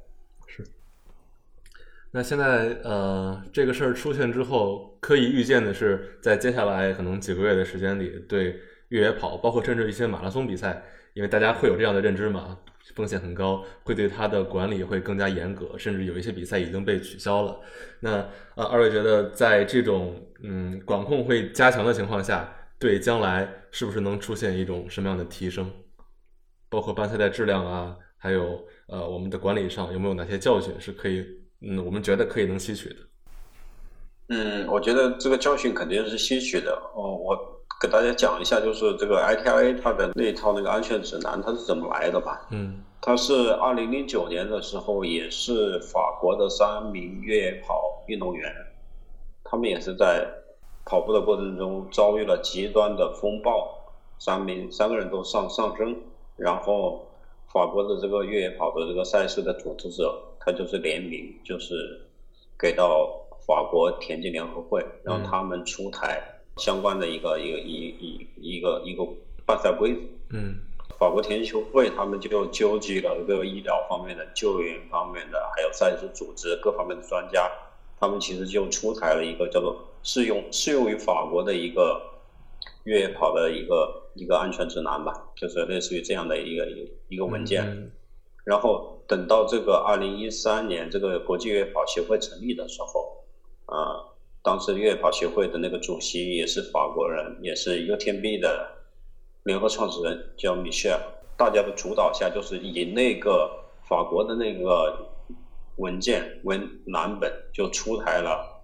[2.12, 10.82] 那现在呃，这个事儿出现之后，可以预见的是，在接下来可能几个月的时间里，对越野跑，包括甚至一些马拉松比赛，
[11.14, 12.58] 因为大家会有这样的认知嘛，
[12.96, 17.60] 风险很高，会对它的管理会更加严格，甚至有一些比赛已经被取消了。
[18.00, 25.70] 那呃，二位觉得在这种嗯管控会加强的情况下，对将来是不是能出现一种什么样的提升？
[26.68, 31.24] 包括办赛的质量啊，还有呃我们的管理上有没有哪些教训是可以
[31.62, 32.96] 嗯我们觉得可以能吸取的？
[34.28, 36.72] 嗯，我觉得这个教训肯定是吸取的。
[36.94, 37.36] 哦，我
[37.80, 42.46] 给大家讲一下，就是这个 ITIA 它的那一套那个安全指南它是怎么来的吧？
[42.50, 48.50] 嗯，它是二零零九年的时候，也是法国的三名越野跑运动员，
[49.42, 50.26] 他们也是在
[50.84, 55.96] 跑步的过程中遭遇了极端的风暴，三名三个人都上上升，
[56.36, 57.06] 然后
[57.52, 62.00] 法国的这个越野跑的这个赛事的组织者，他就是联名，就是
[62.58, 63.16] 给到。
[63.46, 66.22] 法国田径联合会让他们出台
[66.58, 69.04] 相关的一个一个一一一个一个
[69.44, 70.00] 办赛规则。
[70.28, 70.54] 嗯，
[70.96, 77.50] 法国田径会他们就纠集了各个医疗方面的、救援方面的，还有赛事组织各方面的专家，
[77.98, 82.00] 他们其实就出台了一个叫做适用适用于法国的一个
[82.84, 87.90] 越野跑的一个一个安全指南吧，就是类似于这样的一个一一个文件。
[88.44, 93.16] 然后等到这个二零一三年这个国际越野跑协会成立的时候。
[93.66, 94.06] 啊，
[94.40, 98.68] 当时越野跑协会的那个主席也是法国人，也是 UTMB 的
[99.42, 101.00] 联合创始人，叫米歇尔。
[101.36, 103.50] 大家的主导下，就是以那个
[103.88, 105.08] 法国的那个
[105.76, 108.62] 文件为蓝本，就出台了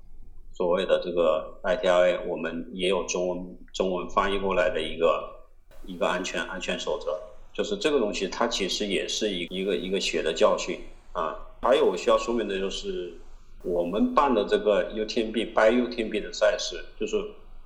[0.53, 5.29] 所谓的这个 ITRA，我们也有中文中文翻译过来的一个
[5.85, 7.19] 一个安全安全守则。
[7.57, 10.79] 就是这个东西，它其实也是一一个一个血的教训
[11.13, 11.35] 啊。
[11.63, 13.15] 还有我需要说明的就是。
[13.63, 17.17] 我们办的这个 UTMB、by UTMB 的赛事，就是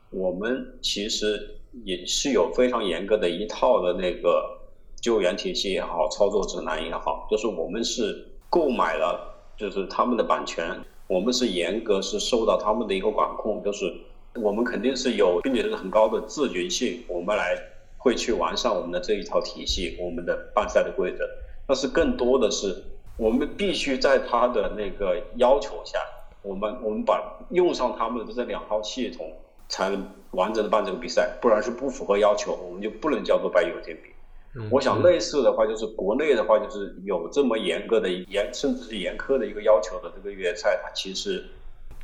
[0.09, 4.59] 我们其实也是有非常严格的一套的那个
[5.03, 9.21] 救援体系也好，操作指南也好，就是我们是购买了，
[9.59, 10.75] 就是他们的版权，
[11.07, 13.93] 我们是严格是受到他们的一个管控，就是
[14.37, 17.55] 我们肯定是有，并且是很高的自觉性，我们来
[18.01, 21.25] 会去完善我们的这一套体系，我们的办赛的规则，
[21.69, 22.83] 但是更多的是。
[23.17, 25.99] 我们必须在他的那个要求下，
[26.41, 29.31] 我们我们把用上他们的这两套系统，
[29.69, 34.09] 才能完整的办这个比赛，不然是不符合要求，我们就不能叫做百有天比。
[34.71, 41.45] 我想类似的话，就是国内的话，就是有这么严格的严，甚至是严苛的一个要求的这个越野赛，它其实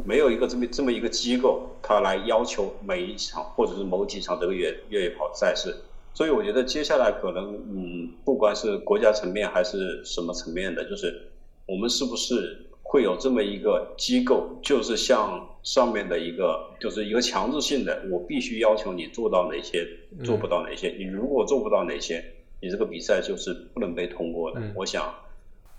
[0.04, 5.74] 没有一个这么这么一个机构，它来要求每一场或者是某几场这个越越野跑赛事。
[6.14, 11.28] 所以我觉得接下来可能，嗯，不管是国家层面还是什么层面的，就是
[11.66, 19.86] 我们是不是会有这么一个机构，就是像上面的一个，就是一个强制性的，我必须要求你做到哪些，
[20.24, 22.24] 做不到哪些，你如果做不到哪些，
[22.62, 24.62] 你这个比赛就是不能被通过的。
[24.74, 25.14] 我想，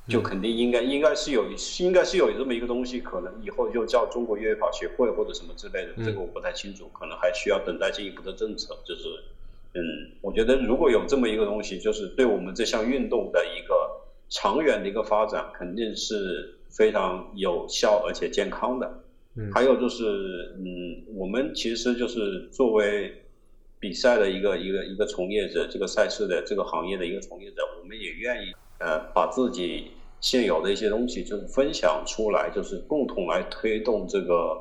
[0.07, 1.45] 就肯定应该应该是有，
[1.79, 9.03] 应该是有这么一个东西，可能以后就叫中国越野跑协会或者什么之类的，这个我不太清楚，可能还需要等待进一步的政策，就是。
[9.73, 13.75] 嗯，我觉得如果有这么一个东西，就是对我们这项运动的一个
[14.27, 19.03] 长远的一个发展，肯定是非常有效而且健康的。
[19.35, 23.13] 嗯，还有就是，嗯，我们其实就是作为
[23.79, 34.57] 比赛的一个一个一个从业者，这个赛事的这个行业的一个从业者，我们也愿意呃把自己现有的一些东西就是分享出来，就是共同来推动这个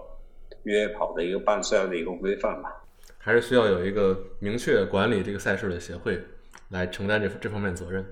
[0.65, 2.85] 越野跑的一个办赛的一个规范吧。
[3.19, 6.21] 还是需要有一个明确管理这个赛事的协会
[6.69, 8.07] 来承担这这方面责任。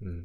[0.00, 0.24] 嗯，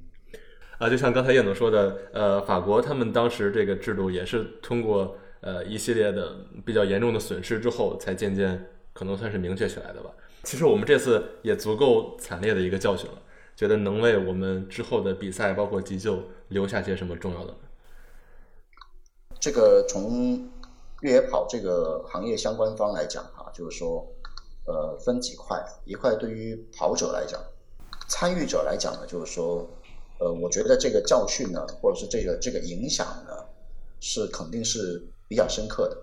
[0.77, 10.09] 啊，就像刚才叶总说的，呃，法国他们当时这个制度也是通过呃一系列的比较严重的损失之后，才渐渐可能算是明确起来的吧。
[10.43, 13.21] 其实我们这次也足够惨烈的一个教训了，
[13.55, 17.53] 觉得能为我们之后的比赛包括急救留下些什么重要的？
[19.39, 20.49] 这个从
[21.01, 24.07] 越野跑这个行业相关方来讲啊，就是说。
[24.65, 27.37] 呃，分几块，一块对于跑者来讲，
[28.07, 29.67] 参与者来讲呢，就是说，
[30.19, 33.43] 呃，我觉得这个教训呢，或者是这个这个影响呢，
[33.99, 35.97] 是肯定是比较深刻的。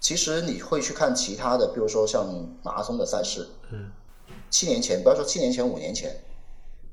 [0.00, 2.28] 其实你会去看其他的，比如说像
[2.62, 3.90] 马拉松的赛事，嗯，
[4.50, 6.14] 七年前，不要说七年前、五年前，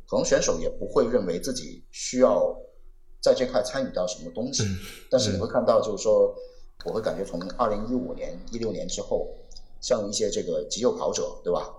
[0.09, 2.57] 可能选手也不会认为自己需要
[3.21, 4.63] 在这块参与到什么东西。
[5.11, 6.33] 但是你会看到，就是说，
[6.85, 9.27] 我会感觉从二零一五年、一六年之后。
[9.81, 11.73] 像一些这个急救跑者，对吧？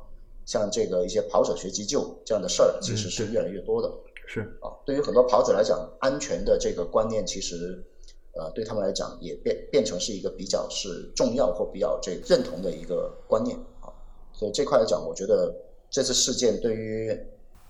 [0.47, 3.93] 像这个一些跑者学急救这样的事儿，其实是越来越多的。
[4.27, 7.85] 是啊，对于很多跑者来讲，安全的这个观念，其实
[8.33, 13.93] 呃，对他们来讲也变变成是一个比较是重要或比较这认同的一个观念啊。
[14.33, 15.55] 所以这块来讲，我觉得
[15.91, 17.15] 这次事件对于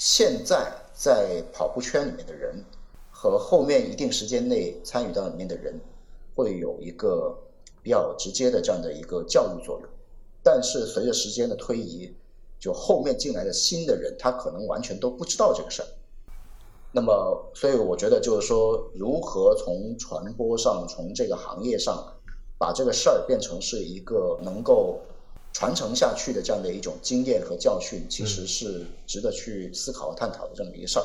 [0.01, 2.65] 现在在跑步圈里面的人
[3.11, 5.79] 和后面一定时间内参与到里面的人，
[6.35, 7.37] 会有一个
[7.83, 9.91] 比较直接的这样的一个教育作用。
[10.43, 12.11] 但是随着时间的推移，
[12.59, 15.89] 就后面进来的新的人，他可能完全都不知道这个事儿。
[16.93, 22.11] 那么，所以我觉得就是说，如何从传播上，从这个行业上，
[22.57, 24.99] 把这个事儿变成是一个能够
[25.53, 31.05] 传承下去的这样的一种经验和教训，其实是值得去思考和探讨的这么一个事儿。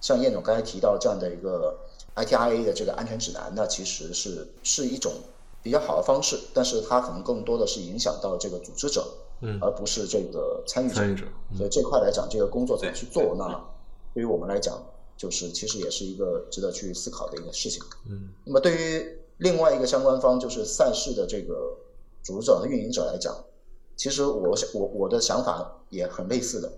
[0.00, 1.76] 像叶总刚才提到这样的一个
[2.16, 5.12] ITIA 的这个安全指南，那其实是是一种
[5.62, 9.06] 比较好的方式，但是它可能更多的是影响到这个组织者，
[9.40, 10.94] 嗯，而不是这个参与者。
[10.94, 11.24] 参与者，
[11.56, 13.64] 所以这块来讲，这个工作怎么去做对，那
[14.12, 14.82] 对于我们来讲，
[15.16, 17.82] 就是其实也是一个值得去思考的一个事情。
[18.10, 21.74] 嗯那么对于另外一个相关方，就是赛事的这个
[22.22, 23.34] 组织者和运营者来讲，
[23.96, 26.70] 其实我我我的想法也很类似的，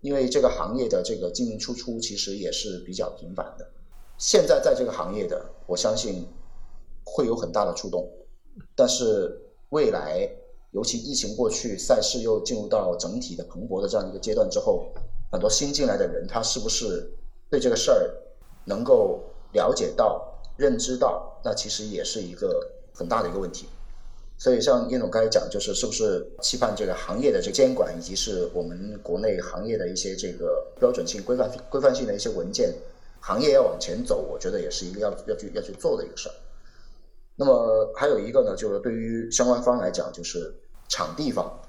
[0.00, 3.66] 因为这个行业的这个进进出出其实也是比较频繁的。
[4.16, 6.26] 现在在这个行业的，我相信
[7.04, 8.10] 会有很大的触动，
[8.74, 9.40] 但是
[9.70, 10.28] 未来，
[10.72, 14.88] 尤其疫情过去，赛事又进入到整体的蓬勃的这样一个阶段之后，
[15.30, 17.08] 很多新进来的人，他是不是
[17.48, 18.12] 对这个事儿
[18.64, 19.20] 能够
[19.52, 23.68] 了解到、认知到，那其实也是一个很大的一个问题。
[24.38, 32.72] 所以像叶总刚才讲，就是是不是期盼这个行业的这个监管，以及是我们国内行业的一些这个标准性、规范规范性的一些文件，
[33.20, 36.32] 行业要往前走，我觉得也是一个要要去要去做的一个事儿。
[37.34, 40.54] 那么还有一个呢，就是对于相关方来讲，就是
[40.88, 41.60] 场地方。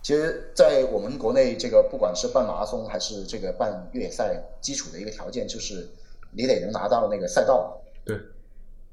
[0.00, 5.86] 其实，在我们国内，这个不管是办马拉松还是这个办越野赛，基础的一个条件就是
[6.30, 7.78] 你得能拿到那个赛道。
[8.04, 8.16] 对，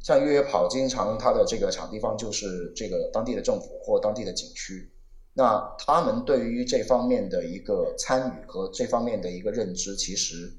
[0.06, 4.88] 像越野跑，经常它的这个场地方就是这个当地的政府或当地的景区。
[5.34, 10.54] 那他们对于这方面的一个参与和这方面的一个认知，其实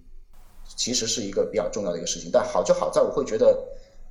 [0.77, 2.29] 其实是一个比较重要的一个事情。
[2.33, 3.65] 但好就好在我会觉得，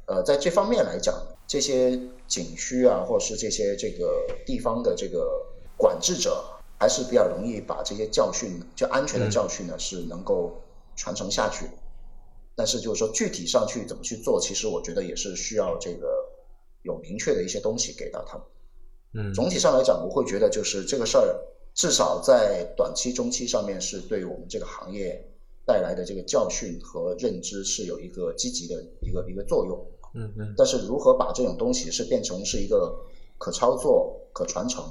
[0.05, 1.13] 呃，在这方面来讲，
[1.45, 6.45] 这些景区啊，或者是这些这个地方的这个管制者，
[6.79, 10.63] 还是比较容易把这些教训，就安全的教训呢，是能够
[10.95, 11.65] 传承下去。
[12.55, 16.25] 但是就是说具体上去怎么去做，其实我觉得也是需要这个
[16.83, 18.45] 有明确的一些东西给到他们。
[19.17, 21.37] 嗯总体上来讲，我会觉得就是这个事儿，
[21.73, 25.21] 至少在短期、中期上面是对我们这个行业
[25.65, 29.87] 带来的这个教训和认知是有一个积极的一个一个作用。
[30.13, 32.97] 嗯嗯但是如何把这种东西是变成是一个
[33.37, 34.81] 可操作、可传承、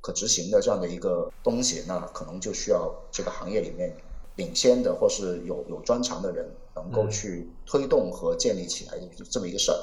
[0.00, 3.94] 可执行的这样的一个东西，那可能就需要这个行业里面
[4.36, 9.76] 领先的或是有有专长的人能够嗯去推动和建立起来的这么一个事儿。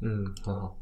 [0.00, 0.76] 嗯，很好。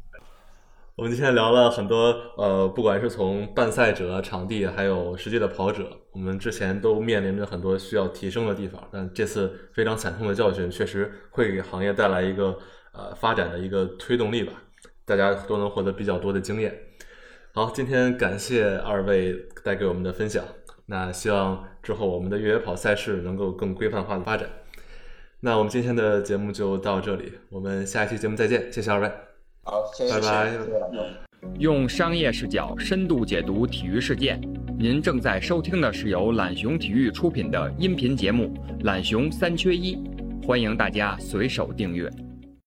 [0.95, 8.79] 我们今天聊了很多，呃，不管是从办赛者、场地，还有实际的跑者，我们之前都面临着很多需要提升的地方。
[8.91, 12.55] 但这次非常惨痛的教训，确实会给行业带来一个
[12.93, 14.53] 呃发展的一个推动力吧，
[15.03, 16.77] 大家都能获得比较多的经验。
[17.53, 20.43] 好，今天感谢二位带给我们的分享。
[20.85, 24.49] 那希望之后我们的越野跑赛事能够更规范化的发展。
[25.41, 29.11] 那我们今天的节目就到这里，我们下一期节目再见，谢谢二位。
[29.63, 30.51] 好，谢谢，拜拜。
[31.59, 34.39] 用商业视角深度解读体育事件。
[34.79, 38.53] 您正在收听的是由懒熊体育出品的音频节目
[38.85, 39.95] 《懒熊三缺一》，
[40.47, 42.09] 欢迎大家随手订阅。